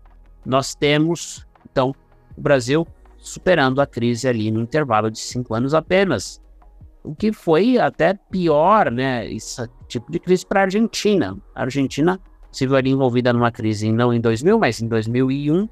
Nós 0.44 0.75
temos, 0.75 1.46
então, 1.70 1.94
o 2.37 2.40
Brasil 2.40 2.87
superando 3.18 3.81
a 3.81 3.87
crise 3.87 4.29
ali 4.29 4.51
no 4.53 4.61
intervalo 4.61 5.11
de 5.11 5.18
cinco 5.18 5.53
anos 5.55 5.75
apenas, 5.75 6.40
o 7.03 7.14
que 7.14 7.33
foi 7.33 7.77
até 7.77 8.14
pior, 8.14 8.90
né? 8.90 9.29
Esse 9.31 9.68
tipo 9.88 10.11
de 10.11 10.20
crise 10.20 10.46
para 10.46 10.61
a 10.61 10.62
Argentina. 10.64 11.37
A 11.55 11.62
Argentina 11.62 12.20
se 12.53 12.66
viu 12.66 12.77
ali 12.77 12.90
envolvida 12.90 13.33
numa 13.33 13.51
crise 13.51 13.90
não 13.92 14.14
em 14.14 14.20
2000, 14.20 14.59
mas 14.59 14.81
em 14.81 14.87
2001, 14.87 15.68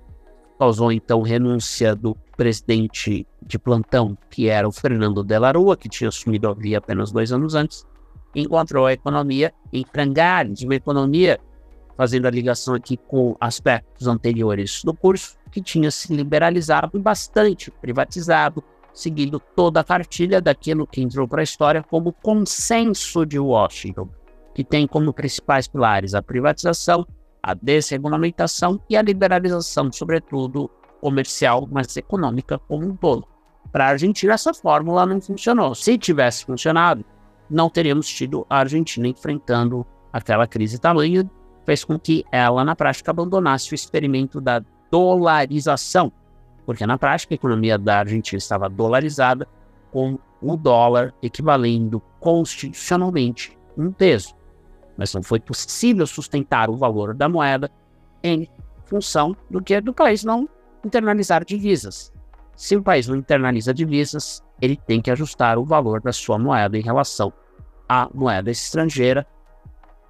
causou 0.59 0.93
então 0.93 1.23
renúncia 1.23 1.95
do 1.95 2.17
presidente 2.37 3.27
de 3.43 3.59
plantão, 3.59 4.17
que 4.31 4.49
era 4.49 4.67
o 4.67 4.73
Fernando 4.73 5.23
de 5.23 5.39
la 5.39 5.53
Rua, 5.53 5.77
que 5.77 5.89
tinha 5.89 6.09
assumido 6.09 6.49
ali 6.49 6.75
apenas 6.75 7.13
dois 7.13 7.33
anos 7.33 7.55
antes, 7.55 7.87
encontrou 8.35 8.87
a 8.87 8.93
economia 8.93 9.53
em 9.73 9.85
frangalhos, 9.85 10.63
uma 10.63 10.75
economia, 10.75 11.39
fazendo 11.97 12.27
a 12.27 12.31
ligação 12.31 12.75
aqui 12.75 12.97
com 12.97 13.37
aspectos 13.41 14.07
anteriores 14.07 14.83
do 14.85 14.93
curso, 14.93 15.37
que 15.51 15.63
tinha 15.63 15.91
se 15.91 16.13
liberalizado 16.15 16.99
bastante, 16.99 17.71
privatizado, 17.71 18.63
seguindo 18.93 19.39
toda 19.39 19.81
a 19.81 19.85
cartilha 19.85 20.41
daquilo 20.41 20.87
que 20.87 21.01
entrou 21.01 21.29
para 21.29 21.41
a 21.41 21.45
história 21.45 21.83
como 21.83 22.13
consenso 22.13 23.25
de 23.25 23.39
Washington, 23.39 24.09
que 24.55 24.65
tem 24.65 24.87
como 24.87 25.13
principais 25.13 25.69
pilares 25.69 26.15
a 26.15 26.23
privatização, 26.23 27.07
a 27.45 27.53
desregulamentação 27.53 28.81
e 28.89 28.97
a 28.97 29.03
liberalização, 29.03 29.93
sobretudo 29.93 30.71
comercial, 31.01 31.69
mas 31.71 31.95
econômica 31.95 32.59
como 32.59 32.87
um 32.87 32.97
todo. 32.97 33.27
Para 33.71 33.85
a 33.87 33.89
Argentina, 33.89 34.33
essa 34.33 34.55
fórmula 34.55 35.05
não 35.05 35.21
funcionou. 35.21 35.75
Se 35.75 35.99
tivesse 35.99 36.47
funcionado, 36.47 37.05
não 37.51 37.69
teríamos 37.69 38.09
tido 38.09 38.47
a 38.49 38.61
Argentina 38.61 39.07
enfrentando 39.07 39.87
aquela 40.11 40.47
crise 40.47 40.79
tamanha, 40.79 41.29
fez 41.67 41.85
com 41.85 41.99
que 41.99 42.25
ela, 42.33 42.65
na 42.65 42.75
prática, 42.75 43.11
abandonasse 43.11 43.73
o 43.73 43.75
experimento 43.75 44.41
da 44.41 44.63
dolarização, 44.91 46.11
porque 46.65 46.87
na 46.87 46.97
prática 46.97 47.35
a 47.35 47.37
economia 47.37 47.77
da 47.77 47.99
Argentina 47.99 48.39
estava 48.39 48.71
dolarizada, 48.71 49.47
com 49.93 50.19
o 50.41 50.57
dólar 50.57 51.15
equivalendo 51.23 52.03
constitucionalmente 52.21 53.57
um 53.77 53.93
peso. 53.93 54.35
Mas 54.97 55.13
não 55.13 55.23
foi 55.23 55.41
possível 55.41 56.07
sustentar 56.07 56.71
o 56.71 56.77
valor 56.77 57.15
da 57.15 57.29
moeda 57.29 57.71
em 58.23 58.49
função 58.85 59.37
do 59.51 59.63
que 59.63 59.81
do 59.81 59.93
país 59.93 60.25
não 60.25 60.49
internalizar 60.85 61.45
divisas. 61.45 62.13
Se 62.57 62.77
o 62.77 62.83
país 62.83 63.09
não 63.09 63.17
internaliza 63.17 63.75
divisas, 63.75 64.43
ele 64.61 64.77
tem 64.77 65.01
que 65.01 65.11
ajustar 65.11 65.59
o 65.59 65.65
valor 65.65 66.01
da 66.01 66.13
sua 66.13 66.39
moeda 66.39 66.79
em 66.79 66.83
relação 66.83 67.33
à 67.89 68.09
moeda 68.15 68.51
estrangeira, 68.51 69.27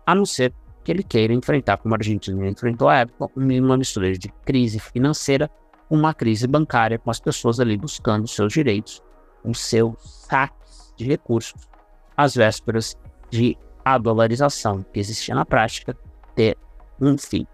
a 0.07 0.15
não 0.15 0.27
ser 0.27 0.53
que 0.83 0.93
ele 0.93 1.03
queira 1.03 1.33
enfrentar, 1.33 1.79
como 1.79 1.95
a 1.95 1.99
Argentina 1.99 2.47
enfrentou 2.47 2.89
à 2.89 2.97
época, 2.97 3.31
uma 3.35 3.77
mistura 3.79 4.13
de 4.13 4.29
crise 4.45 4.79
financeira 4.79 5.51
uma 5.91 6.15
crise 6.15 6.47
bancária, 6.47 6.99
com 6.99 7.11
as 7.11 7.21
pessoas 7.21 7.61
ali 7.61 7.77
buscando 7.77 8.27
seus 8.27 8.53
direitos, 8.53 9.03
os 9.45 9.59
seus 9.61 9.95
saques 10.01 10.93
de 10.97 11.05
recursos, 11.05 11.69
às 12.17 12.35
vésperas 12.35 12.97
de 13.31 13.57
a 13.85 13.99
dolarização 13.99 14.85
que 14.93 14.99
existia 14.99 15.35
na 15.35 15.45
prática 15.45 15.97
ter 16.35 16.57
um 17.01 17.19
fim. 17.19 17.47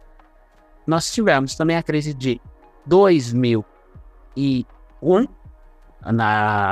Nós 0.86 1.12
tivemos 1.12 1.54
também 1.54 1.76
a 1.76 1.82
crise 1.82 2.14
de 2.14 2.40
2001 2.86 3.64
na 6.12 6.26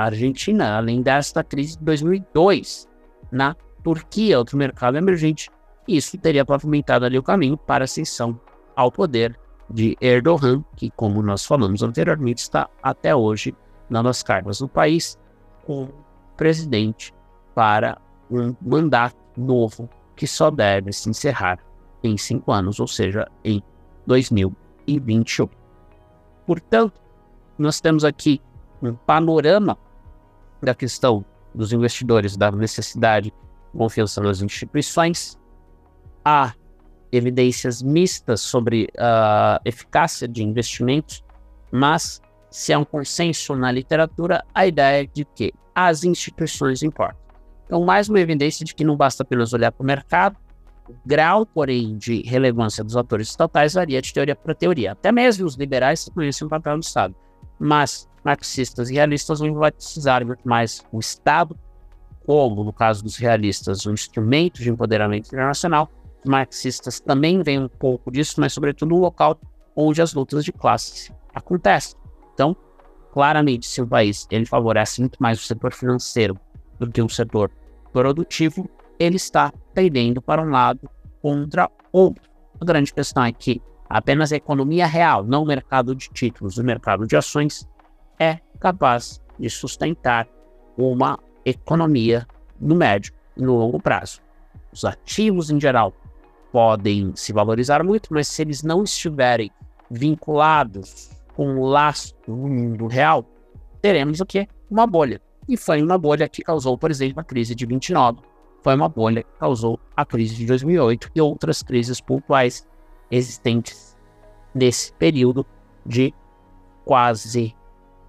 Argentina, 0.05 0.77
além 0.77 1.03
desta 1.03 1.44
crise 1.44 1.77
de 1.79 1.85
2002 1.85 2.88
na 3.31 3.55
Turquia, 3.83 4.38
outro 4.38 4.57
mercado 4.57 4.97
emergente. 4.97 5.51
Isso 5.87 6.16
teria 6.18 6.44
pavimentado 6.44 7.05
ali 7.05 7.18
o 7.18 7.23
caminho 7.23 7.57
para 7.57 7.85
a 7.85 7.87
ascensão 7.87 8.40
ao 8.75 8.90
poder 8.92 9.38
de 9.71 9.97
Erdogan, 10.01 10.64
que, 10.77 10.90
como 10.90 11.23
nós 11.23 11.44
falamos 11.44 11.83
anteriormente, 11.83 12.38
está 12.38 12.68
até 12.83 13.14
hoje 13.14 13.55
nas 13.88 14.23
cargas 14.23 14.59
do 14.59 14.68
país 14.68 15.18
como 15.64 15.92
presidente 16.37 17.12
para 17.55 17.99
um 18.31 18.55
mandato 18.61 19.16
novo 19.38 19.88
que 20.16 20.27
só 20.27 20.51
deve 20.51 20.92
se 20.92 21.09
encerrar 21.09 21.59
em 22.03 22.16
cinco 22.16 22.53
anos, 22.53 22.81
ou 22.81 22.87
seja, 22.87 23.29
em 23.44 23.62
2021. 24.07 25.48
Portanto, 26.46 27.01
nós 27.59 27.81
temos 27.81 28.05
aqui 28.05 28.40
um 28.83 28.94
panorama 28.94 29.77
da 30.62 30.74
questão 30.74 31.24
dos 31.55 31.72
investidores, 31.72 32.37
da 32.37 32.51
necessidade 32.51 33.31
de 33.31 33.79
confiança 33.79 34.20
nas 34.20 34.40
instituições, 34.40 35.38
há 36.24 36.55
evidências 37.11 37.83
mistas 37.83 38.40
sobre 38.40 38.88
a 38.98 39.61
eficácia 39.64 40.29
de 40.29 40.42
investimentos, 40.42 41.24
mas 41.70 42.20
se 42.51 42.72
é 42.72 42.79
um 42.79 42.85
consenso 42.85 43.55
na 43.55 43.70
literatura, 43.70 44.44
a 44.55 44.66
ideia 44.66 45.03
é 45.03 45.07
de 45.07 45.24
que 45.24 45.53
as 45.74 46.05
instituições 46.05 46.83
importam. 46.83 47.28
Então, 47.68 47.85
mais 47.85 48.09
uma 48.09 48.18
evidência 48.18 48.64
de 48.64 48.74
que 48.74 48.83
não 48.83 48.96
basta 48.96 49.22
apenas 49.22 49.52
olhar 49.52 49.70
para 49.70 49.83
o 49.85 49.87
mercado, 49.87 50.38
o 50.88 50.94
grau, 51.04 51.44
porém, 51.44 51.98
de 51.98 52.22
relevância 52.22 52.83
dos 52.83 52.96
atores 52.96 53.28
estatais 53.28 53.74
varia 53.74 54.00
de 54.00 54.11
teoria 54.11 54.35
para 54.35 54.54
teoria. 54.54 54.92
Até 54.92 55.12
mesmo 55.12 55.46
os 55.46 55.54
liberais 55.54 56.09
conhecem 56.09 56.46
o 56.46 56.48
papel 56.50 56.78
do 56.78 56.83
Estado. 56.83 57.14
Mas 57.61 58.09
marxistas 58.24 58.88
e 58.88 58.94
realistas 58.94 59.40
vão 59.40 59.48
enfatizar 59.48 60.24
muito 60.24 60.48
mais 60.48 60.83
o 60.90 60.98
Estado, 60.98 61.54
como, 62.24 62.64
no 62.64 62.72
caso 62.72 63.04
dos 63.04 63.16
realistas, 63.16 63.85
um 63.85 63.92
instrumento 63.92 64.62
de 64.62 64.70
empoderamento 64.70 65.26
internacional. 65.26 65.90
Marxistas 66.26 66.98
também 66.98 67.42
veem 67.42 67.64
um 67.64 67.68
pouco 67.68 68.11
disso, 68.11 68.37
mas, 68.38 68.54
sobretudo, 68.54 68.94
no 68.94 69.00
local 69.00 69.38
onde 69.76 70.00
as 70.00 70.14
lutas 70.14 70.42
de 70.42 70.52
classes 70.52 71.12
acontecem. 71.35 71.98
Então, 72.33 72.57
claramente, 73.12 73.66
se 73.66 73.83
o 73.83 73.87
país 73.87 74.26
ele 74.31 74.46
favorece 74.46 75.00
muito 75.02 75.18
mais 75.18 75.38
o 75.38 75.44
setor 75.44 75.74
financeiro 75.74 76.35
do 76.79 76.91
que 76.91 77.03
o 77.03 77.09
setor 77.09 77.51
produtivo, 77.93 78.69
ele 78.99 79.17
está 79.17 79.53
tendendo 79.75 80.21
para 80.21 80.43
um 80.43 80.51
lado 80.51 80.88
contra 81.21 81.71
outro. 81.93 82.23
A 82.61 82.64
grande 82.64 82.93
questão 82.93 83.25
é 83.25 83.33
que 83.33 83.62
apenas 83.88 84.33
a 84.33 84.37
economia 84.37 84.87
real, 84.87 85.25
não 85.25 85.43
o 85.43 85.47
mercado 85.47 85.95
de 85.95 86.09
títulos, 86.11 86.59
o 86.59 86.64
mercado 86.64 87.07
de 87.07 87.17
ações, 87.17 87.69
é 88.19 88.38
capaz 88.61 89.21
de 89.38 89.49
sustentar 89.49 90.29
uma 90.77 91.19
economia 91.45 92.27
no 92.61 92.75
médio 92.75 93.12
e 93.37 93.43
no 93.43 93.57
longo 93.57 93.81
prazo. 93.81 94.21
Os 94.73 94.85
ativos 94.85 95.51
em 95.51 95.61
geral 95.61 95.93
podem 96.53 97.12
se 97.14 97.33
valorizar 97.33 97.85
muito, 97.85 98.12
mas 98.12 98.29
se 98.29 98.43
eles 98.43 98.62
não 98.62 98.83
estiverem 98.83 99.51
vinculados 99.91 101.11
com 101.35 101.57
o 101.59 101.67
laço 101.67 102.14
do 102.27 102.35
mundo 102.35 102.87
real, 102.87 103.25
teremos 103.81 104.21
o 104.21 104.27
que? 104.27 104.49
Uma 104.71 104.87
bolha. 104.87 105.21
E 105.48 105.56
foi 105.56 105.82
uma 105.82 105.96
bolha 105.96 106.28
que 106.28 106.42
causou, 106.42 106.76
por 106.76 106.90
exemplo, 106.90 107.20
a 107.20 107.24
crise 107.24 107.54
de 107.54 107.64
29. 107.64 108.18
Foi 108.62 108.74
uma 108.74 108.88
bolha 108.88 109.22
que 109.22 109.30
causou 109.38 109.80
a 109.96 110.04
crise 110.04 110.34
de 110.34 110.44
2008 110.46 111.11
e 111.14 111.20
outras 111.20 111.62
crises 111.62 112.00
pontuais 112.00 112.66
existentes 113.11 113.96
nesse 114.54 114.92
período 114.92 115.46
de 115.87 116.12
quase 116.84 117.54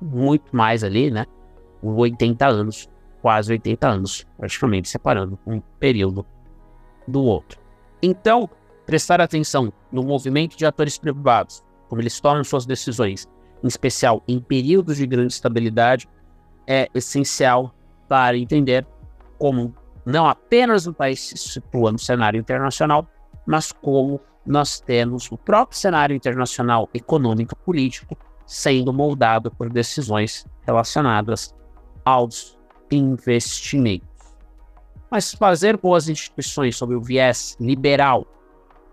muito 0.02 0.56
mais 0.56 0.84
ali, 0.84 1.10
né? 1.10 1.25
80 1.82 2.45
anos, 2.45 2.89
quase 3.21 3.54
80 3.54 3.88
anos, 3.88 4.28
praticamente 4.38 4.89
separando 4.89 5.39
um 5.47 5.62
período 5.80 6.25
do 7.08 7.23
outro. 7.23 7.60
Então, 8.02 8.49
prestar 8.86 9.21
atenção 9.21 9.71
no 9.91 10.04
movimento 10.04 10.58
de 10.58 10.65
atores 10.65 10.97
privados, 10.97 11.63
como 11.88 12.02
eles 12.02 12.19
tomam 12.19 12.43
suas 12.43 12.65
decisões, 12.65 13.28
em 13.63 13.67
especial 13.67 14.23
em 14.28 14.39
períodos 14.39 14.97
de 14.97 15.06
grande 15.06 15.34
estabilidade, 15.34 16.08
é 16.70 16.88
essencial 16.94 17.74
para 18.08 18.38
entender 18.38 18.86
como 19.40 19.74
não 20.06 20.28
apenas 20.28 20.86
o 20.86 20.94
país 20.94 21.20
se 21.20 21.38
situa 21.38 21.92
no 21.92 21.98
cenário 21.98 22.40
internacional, 22.40 23.08
mas 23.46 23.72
como 23.72 24.22
nós 24.46 24.80
temos 24.80 25.32
o 25.32 25.38
próprio 25.38 25.78
cenário 25.78 26.15
internacional 26.15 26.88
econômico 26.94 27.56
e 27.60 27.65
político 27.65 28.15
sendo 28.46 28.94
moldado 28.94 29.52
por 29.52 29.70
decisões 29.70 30.46
relacionadas 30.65 31.54
aos 32.06 32.58
investimentos. 32.92 34.08
Mas 35.10 35.34
fazer 35.34 35.78
boas 35.78 36.08
instituições 36.08 36.76
sob 36.76 36.96
o 36.96 37.02
viés 37.02 37.58
liberal 37.60 38.26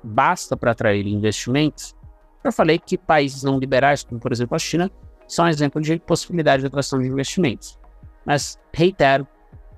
basta 0.03 0.57
para 0.57 0.71
atrair 0.71 1.07
investimentos? 1.07 1.95
Eu 2.43 2.53
falei 2.53 2.79
que 2.79 2.97
países 2.97 3.43
não 3.43 3.59
liberais, 3.59 4.05
como 4.05 4.21
por 4.21 4.33
exemplo 4.33 4.55
a 4.55 4.59
China, 4.59 4.91
são 5.27 5.45
um 5.45 5.49
exemplo 5.49 5.81
de 5.81 5.99
possibilidade 5.99 6.61
de 6.61 6.67
atração 6.67 7.01
de 7.01 7.09
investimentos. 7.09 7.79
Mas, 8.25 8.59
reitero, 8.73 9.27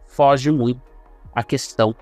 foge 0.06 0.50
muito 0.50 0.80
a 1.34 1.42
questão 1.42 1.94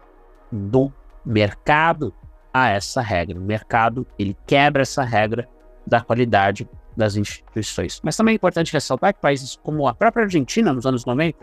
do 0.51 0.93
mercado 1.25 2.15
a 2.53 2.71
essa 2.71 3.01
regra. 3.01 3.39
O 3.39 3.43
mercado, 3.43 4.07
ele 4.19 4.37
quebra 4.47 4.83
essa 4.83 5.03
regra 5.03 5.49
da 5.87 6.01
qualidade 6.01 6.69
das 6.97 7.17
instituições. 7.17 8.01
Mas 8.03 8.17
também 8.17 8.33
é 8.33 8.37
importante 8.37 8.73
ressaltar 8.73 9.13
que 9.13 9.21
países 9.21 9.57
como 9.63 9.87
a 9.87 9.95
própria 9.95 10.25
Argentina, 10.25 10.73
nos 10.73 10.87
anos 10.87 11.05
90, 11.05 11.39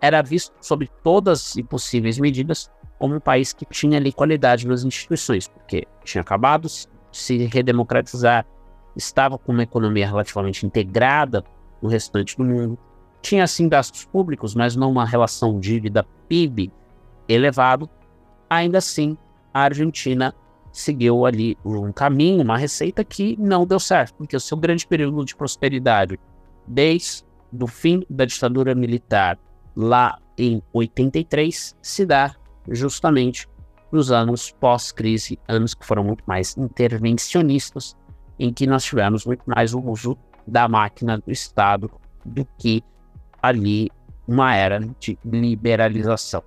era 0.00 0.22
visto 0.22 0.52
sob 0.60 0.88
todas 1.02 1.56
e 1.56 1.62
possíveis 1.62 2.18
medidas 2.18 2.70
como 2.98 3.14
um 3.14 3.20
país 3.20 3.52
que 3.52 3.64
tinha 3.64 3.96
ali 3.96 4.12
qualidade 4.12 4.68
nas 4.68 4.84
instituições, 4.84 5.48
porque 5.48 5.86
tinha 6.04 6.20
acabado 6.20 6.68
se 7.10 7.46
redemocratizar, 7.46 8.44
estava 8.96 9.38
com 9.38 9.52
uma 9.52 9.62
economia 9.62 10.06
relativamente 10.06 10.66
integrada 10.66 11.44
no 11.80 11.88
restante 11.88 12.36
do 12.36 12.44
mundo, 12.44 12.78
tinha 13.22 13.46
sim 13.46 13.68
gastos 13.68 14.04
públicos, 14.04 14.54
mas 14.54 14.76
não 14.76 14.90
uma 14.90 15.04
relação 15.04 15.58
dívida-PIB 15.58 16.72
elevado. 17.28 17.88
Ainda 18.48 18.78
assim, 18.78 19.16
a 19.52 19.62
Argentina 19.62 20.34
seguiu 20.72 21.26
ali 21.26 21.56
um 21.64 21.92
caminho, 21.92 22.42
uma 22.42 22.56
receita 22.56 23.04
que 23.04 23.36
não 23.38 23.66
deu 23.66 23.80
certo, 23.80 24.14
porque 24.14 24.36
o 24.36 24.40
seu 24.40 24.56
grande 24.56 24.86
período 24.86 25.24
de 25.24 25.34
prosperidade, 25.34 26.18
desde 26.66 27.24
o 27.58 27.66
fim 27.66 28.04
da 28.08 28.24
ditadura 28.24 28.74
militar 28.74 29.38
lá 29.76 30.18
em 30.38 30.62
83, 30.72 31.76
se 31.82 32.06
dá 32.06 32.34
justamente 32.68 33.48
nos 33.90 34.12
anos 34.12 34.52
pós-crise, 34.52 35.38
anos 35.48 35.74
que 35.74 35.84
foram 35.84 36.04
muito 36.04 36.22
mais 36.26 36.56
intervencionistas, 36.56 37.96
em 38.40 38.52
que 38.54 38.66
nós 38.66 38.82
tivemos 38.82 39.26
muito 39.26 39.42
mais 39.44 39.74
o 39.74 39.80
uso 39.80 40.16
da 40.46 40.66
máquina 40.66 41.18
do 41.18 41.30
Estado 41.30 41.90
do 42.24 42.46
que 42.58 42.82
ali 43.42 43.90
uma 44.26 44.56
era 44.56 44.80
de 44.98 45.18
liberalização. 45.22 46.42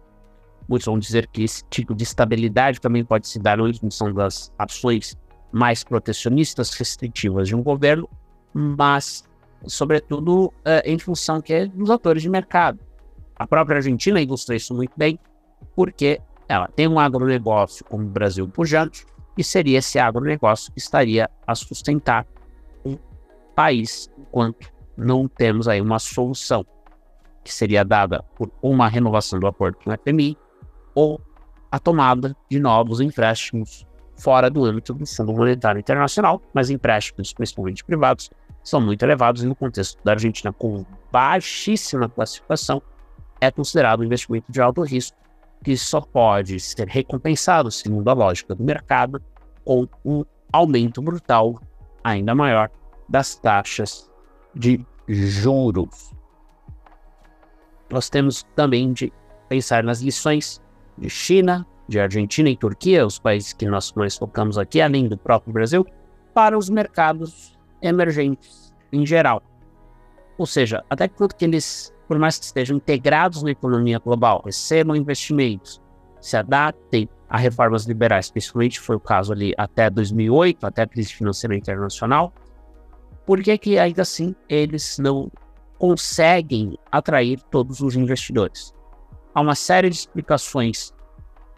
Muitos 0.68 0.88
vão 0.88 0.98
dizer 0.98 1.28
que 1.28 1.44
esse 1.44 1.64
tipo 1.70 1.94
de 1.94 2.04
estabilidade 2.04 2.82
também 2.82 3.06
pode 3.06 3.28
se 3.28 3.38
dar 3.38 3.60
em 3.60 3.74
função 3.74 4.12
das 4.12 4.52
ações 4.58 5.16
mais 5.52 5.84
protecionistas, 5.84 6.74
restritivas 6.74 7.48
de 7.48 7.56
um 7.56 7.62
governo, 7.62 8.10
mas, 8.52 9.24
sobretudo, 9.68 10.48
uh, 10.48 10.82
em 10.84 10.98
função 10.98 11.42
que 11.42 11.54
é 11.54 11.68
dos 11.68 11.92
atores 11.92 12.24
de 12.24 12.30
mercado. 12.30 12.80
A 13.36 13.46
própria 13.46 13.78
Argentina 13.78 14.20
ilustra 14.20 14.56
isso 14.56 14.74
muito 14.74 14.94
bem, 14.98 15.20
porque 15.76 16.20
ela 16.48 16.68
tem 16.68 16.88
um 16.88 16.98
agronegócio 16.98 17.86
como 17.86 18.04
o 18.04 18.10
Brasil 18.10 18.48
pujante, 18.48 19.06
e 19.38 19.44
seria 19.44 19.80
esse 19.80 20.00
agronegócio 20.00 20.72
que 20.72 20.80
estaria 20.80 21.30
a 21.46 21.56
sustentar 21.56 22.26
um 22.86 22.98
país, 23.56 24.10
enquanto 24.18 24.72
não 24.96 25.28
temos 25.28 25.68
aí 25.68 25.82
uma 25.82 26.00
solução 26.00 26.66
que 27.44 27.54
seria 27.54 27.84
dada 27.84 28.24
por 28.36 28.52
uma 28.62 28.88
renovação 28.88 29.40
do 29.40 29.48
acordo 29.48 29.78
com 29.84 29.92
o 29.92 29.98
FMI 29.98 30.38
ou 30.96 31.20
a 31.72 31.80
tomada 31.80 32.36
de 32.50 32.60
novos 32.60 33.02
empréstimos 33.02 33.86
fora 34.16 34.50
do 34.50 34.64
âmbito 34.64 34.94
do 34.94 35.06
Fundo 35.06 35.34
Monetário 35.34 35.80
Internacional, 35.80 36.42
mas 36.54 36.70
empréstimos, 36.70 37.34
principalmente 37.34 37.84
privados, 37.84 38.30
são 38.64 38.80
muito 38.80 39.04
elevados 39.04 39.44
e 39.44 39.48
no 39.48 39.56
contexto 39.56 40.02
da 40.04 40.12
Argentina 40.12 40.54
com 40.54 40.86
baixíssima 41.12 42.08
classificação, 42.08 42.82
é 43.42 43.52
considerado 43.52 44.00
um 44.00 44.04
investimento 44.04 44.52
de 44.52 44.62
alto 44.62 44.82
risco 44.84 45.18
que 45.64 45.78
só 45.78 46.02
pode 46.02 46.60
ser 46.60 46.88
recompensado, 46.88 47.72
segundo 47.72 48.10
a 48.10 48.14
lógica 48.14 48.54
do 48.54 48.64
mercado, 48.64 49.22
com 49.64 49.88
um 50.04 50.24
aumento 50.52 51.02
brutal 51.02 51.60
ainda 52.04 52.36
maior 52.36 52.70
das 53.08 53.36
taxas 53.36 54.12
de 54.54 54.86
juros. 55.08 56.12
Nós 57.90 58.10
temos 58.10 58.44
também 58.56 58.92
de 58.92 59.12
pensar 59.48 59.84
nas 59.84 60.02
lições 60.02 60.62
de 60.98 61.10
China, 61.10 61.66
de 61.88 62.00
Argentina 62.00 62.50
e 62.50 62.58
Turquia, 62.58 63.06
os 63.06 63.20
países 63.20 63.54
que 63.54 63.66
nós 63.66 63.92
mais 63.94 64.18
focamos 64.18 64.58
aqui, 64.58 64.82
além 64.82 65.08
do 65.08 65.18
próprio 65.18 65.54
Brasil, 65.54 65.86
para 66.34 66.58
os 66.58 66.70
mercados 66.70 67.58
emergentes 67.82 68.74
em 68.92 69.06
geral. 69.06 69.42
Ou 70.38 70.46
seja, 70.46 70.84
até 70.90 71.08
quanto 71.08 71.36
que 71.36 71.46
eles, 71.46 71.93
por 72.08 72.18
mais 72.20 72.38
que 72.38 72.46
estejam 72.46 72.78
integrados 72.78 73.44
na 73.44 73.52
economia 73.52 74.00
global, 74.00 74.42
recebam 74.46 74.96
investimentos, 74.96 75.82
se 76.20 76.38
adaptem 76.38 77.10
a 77.30 77.38
reformas 77.38 77.86
liberais, 77.86 78.30
principalmente 78.30 78.80
foi 78.80 78.96
o 78.96 79.00
caso 79.00 79.34
ali 79.34 79.54
até 79.58 79.90
2008, 79.90 80.66
até 80.66 80.84
a 80.84 80.88
crise 80.88 81.14
financeira 81.14 81.56
internacional, 81.56 82.34
por 83.26 83.42
que 83.42 83.58
que 83.58 83.80
ainda 83.80 84.02
assim 84.02 84.36
eles 84.48 84.98
não 85.00 85.32
conseguem 85.78 86.78
atrair 86.92 87.42
todos 87.50 87.80
os 87.80 87.96
investidores? 87.96 88.74
há 89.34 89.42
uma 89.42 89.56
série 89.56 89.90
de 89.90 89.96
explicações 89.96 90.94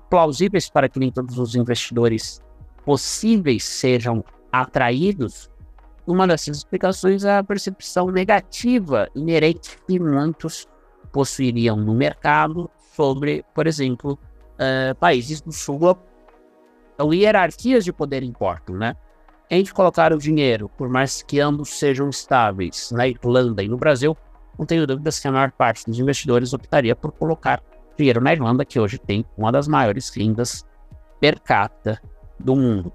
plausíveis 0.10 0.70
para 0.70 0.88
que 0.88 1.00
nem 1.00 1.12
todos 1.12 1.38
os 1.38 1.56
investidores 1.56 2.42
possíveis 2.86 3.64
sejam 3.64 4.24
atraídos. 4.52 5.50
Uma 6.08 6.28
dessas 6.28 6.58
explicações 6.58 7.24
é 7.24 7.38
a 7.38 7.44
percepção 7.44 8.12
negativa 8.12 9.10
inerente 9.16 9.78
que 9.88 10.00
muitos 10.00 10.68
possuiriam 11.12 11.78
no 11.78 11.96
mercado 11.96 12.70
sobre, 12.96 13.44
por 13.56 13.66
exemplo, 13.66 14.20
uh, 14.54 14.94
países 14.96 15.42
do 15.42 15.52
sul. 15.52 15.98
Então, 16.94 17.12
hierarquias 17.12 17.84
de 17.84 17.92
poder 17.92 18.22
importam, 18.22 18.76
né? 18.76 18.96
Entre 19.50 19.74
colocar 19.74 20.14
o 20.14 20.18
dinheiro, 20.18 20.70
por 20.70 20.90
mais 20.90 21.24
que 21.24 21.40
ambos 21.40 21.70
sejam 21.78 22.10
estáveis 22.10 22.92
na 22.92 23.08
Irlanda 23.08 23.64
e 23.64 23.68
no 23.68 23.78
Brasil, 23.78 24.16
não 24.58 24.66
tenho 24.66 24.86
dúvidas 24.86 25.20
que 25.20 25.28
a 25.28 25.32
maior 25.32 25.52
parte 25.52 25.86
dos 25.86 26.00
investidores 26.00 26.54
optaria 26.54 26.96
por 26.96 27.12
colocar 27.12 27.62
dinheiro 27.98 28.22
na 28.22 28.34
Irlanda, 28.34 28.64
que 28.64 28.80
hoje 28.80 28.98
tem 28.98 29.26
uma 29.38 29.52
das 29.52 29.68
maiores 29.68 30.10
rendas 30.10 30.66
per 31.20 31.40
capita 31.42 32.02
do 32.40 32.56
mundo. 32.56 32.94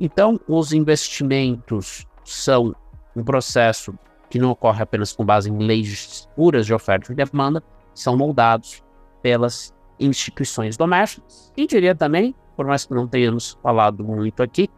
Então, 0.00 0.40
os 0.48 0.72
investimentos 0.72 2.06
são 2.24 2.74
um 3.14 3.22
processo 3.22 3.94
que 4.28 4.38
não 4.38 4.50
ocorre 4.50 4.82
apenas 4.82 5.12
com 5.12 5.24
base 5.24 5.50
em 5.50 5.58
leis 5.58 6.28
puras 6.34 6.66
de 6.66 6.74
oferta 6.74 7.12
e 7.12 7.14
demanda, 7.14 7.62
são 7.94 8.16
moldados 8.16 8.82
pelas 9.22 9.72
instituições 9.98 10.76
domésticas 10.76 11.52
e 11.56 11.66
diria 11.66 11.94
também, 11.94 12.34
por 12.56 12.66
mais 12.66 12.84
que 12.84 12.94
não 12.94 13.06
tenhamos 13.06 13.56
falado 13.62 14.02
muito 14.02 14.42
aqui, 14.42 14.68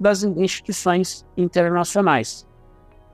das 0.00 0.24
instituições 0.24 1.24
internacionais. 1.36 2.46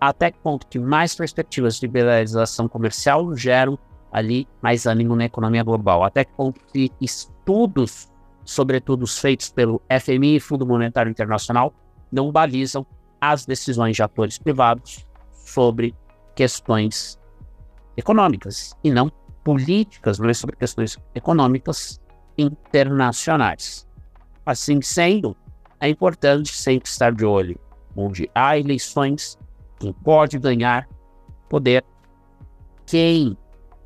Até 0.01 0.31
que 0.31 0.39
ponto 0.39 0.67
que 0.67 0.79
mais 0.79 1.15
perspectivas 1.15 1.77
de 1.77 1.87
liberalização 1.87 2.67
comercial 2.67 3.37
geram 3.37 3.79
ali 4.11 4.49
mais 4.63 4.87
ânimo 4.87 5.15
na 5.15 5.27
economia 5.27 5.63
global, 5.63 6.03
até 6.03 6.25
que 6.25 6.33
ponto 6.33 6.59
que 6.73 6.91
estudos, 7.01 8.11
sobretudo 8.45 9.03
os 9.03 9.19
feitos 9.19 9.51
pelo 9.51 9.83
FMI 10.01 10.37
e 10.37 10.41
Fundo 10.41 10.67
Monetário 10.67 11.11
Internacional, 11.11 11.75
não 12.11 12.33
balizam 12.33 12.87
as 13.21 13.45
decisões 13.45 13.97
de 13.97 14.03
atores 14.03 14.39
privados 14.39 15.07
sobre 15.33 15.95
questões 16.35 17.19
econômicas 17.97 18.75
e 18.83 18.91
não 18.91 19.11
políticas, 19.45 20.19
mas 20.19 20.39
sobre 20.39 20.57
questões 20.57 20.99
econômicas 21.15 22.01
internacionais. 22.37 23.87
Assim 24.45 24.81
sendo, 24.81 25.37
é 25.79 25.89
importante 25.89 26.55
sempre 26.55 26.89
estar 26.89 27.13
de 27.13 27.25
olho 27.25 27.59
onde 27.97 28.31
há 28.35 28.59
eleições 28.59 29.39
quem 29.79 29.93
pode 29.93 30.39
ganhar 30.39 30.89
poder, 31.49 31.85
quem 32.87 33.37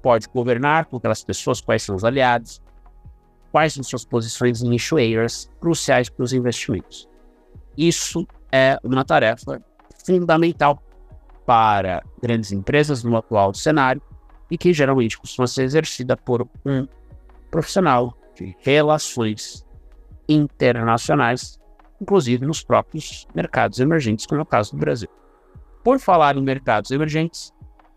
pode 0.03 0.29
governar 0.29 0.87
com 0.87 0.97
aquelas 0.97 1.25
pessoas, 1.25 1.61
quais 1.61 1.83
são 1.83 1.97
os 1.97 2.05
aliados, 2.05 2.61
quais 3.51 3.73
são 3.73 3.83
suas 3.83 4.05
posições 4.05 4.63
em 4.63 4.77
cruciais 5.61 6.11
para 6.11 6.25
os 6.25 6.33
investimentos. 6.33 7.09
Isso 7.77 8.27
é 8.57 8.79
uma 8.85 9.05
tarefa 9.05 9.61
fundamental 10.07 10.81
para 11.45 12.05
grandes 12.23 12.53
empresas 12.53 13.03
no 13.03 13.17
atual 13.17 13.53
cenário 13.53 14.01
e 14.49 14.57
que 14.57 14.73
geralmente 14.73 15.19
costuma 15.19 15.49
ser 15.49 15.65
exercida 15.65 16.17
por 16.17 16.49
um 16.65 16.87
profissional 17.51 18.17
de 18.37 18.57
relações 18.61 19.67
internacionais, 20.29 21.59
inclusive 22.01 22.47
nos 22.47 22.63
próprios 22.63 23.27
mercados 23.35 23.81
emergentes, 23.81 24.25
como 24.25 24.41
é 24.41 24.43
o 24.45 24.47
caso 24.47 24.71
do 24.71 24.79
Brasil. 24.79 25.09
Por 25.83 25.99
falar 25.99 26.37
em 26.37 26.43
mercados 26.43 26.93
emergentes, 26.93 27.53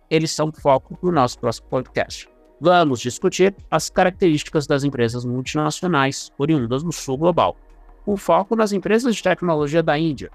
eles 0.10 0.32
são 0.32 0.52
foco 0.52 0.98
do 1.04 1.12
nosso 1.12 1.38
próximo 1.38 1.68
podcast. 1.70 2.28
Vamos 2.60 3.00
discutir 3.02 3.56
as 3.70 3.92
características 3.92 4.66
das 4.66 4.84
empresas 4.84 5.24
multinacionais 5.24 6.32
oriundas 6.36 6.82
do 6.82 6.92
sul 6.92 7.16
global, 7.16 7.56
com 8.04 8.18
foco 8.18 8.56
nas 8.56 8.72
empresas 8.72 9.16
de 9.16 9.22
tecnologia 9.22 9.84
da 9.84 10.00
Índia, 10.00 10.32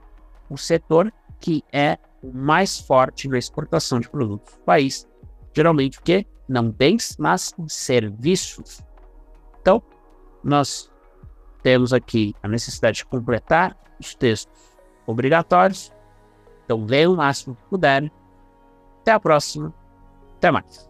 um 0.51 0.57
setor 0.57 1.12
que 1.40 1.64
é 1.72 1.99
o 2.22 2.32
mais 2.32 2.78
forte 2.78 3.28
na 3.28 3.38
exportação 3.38 3.99
de 3.99 4.09
produtos 4.09 4.55
do 4.55 4.61
país, 4.61 5.09
geralmente 5.55 5.99
o 5.99 6.03
quê? 6.03 6.26
Não 6.49 6.70
bens, 6.70 7.16
mas 7.18 7.55
serviços. 7.68 8.82
Então, 9.61 9.82
nós 10.43 10.90
temos 11.62 11.93
aqui 11.93 12.34
a 12.43 12.49
necessidade 12.49 12.99
de 12.99 13.07
completar 13.07 13.76
os 13.99 14.14
textos 14.14 14.76
obrigatórios 15.07 15.93
então 16.64 16.86
leiam 16.86 17.12
o 17.12 17.16
máximo 17.16 17.55
que 17.55 17.62
puderem. 17.68 18.11
Até 19.01 19.12
a 19.12 19.20
próxima. 19.20 19.74
Até 20.36 20.51
mais. 20.51 20.88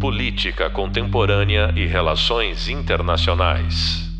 Política 0.00 0.68
Contemporânea 0.68 1.72
e 1.76 1.86
Relações 1.86 2.68
Internacionais. 2.68 4.11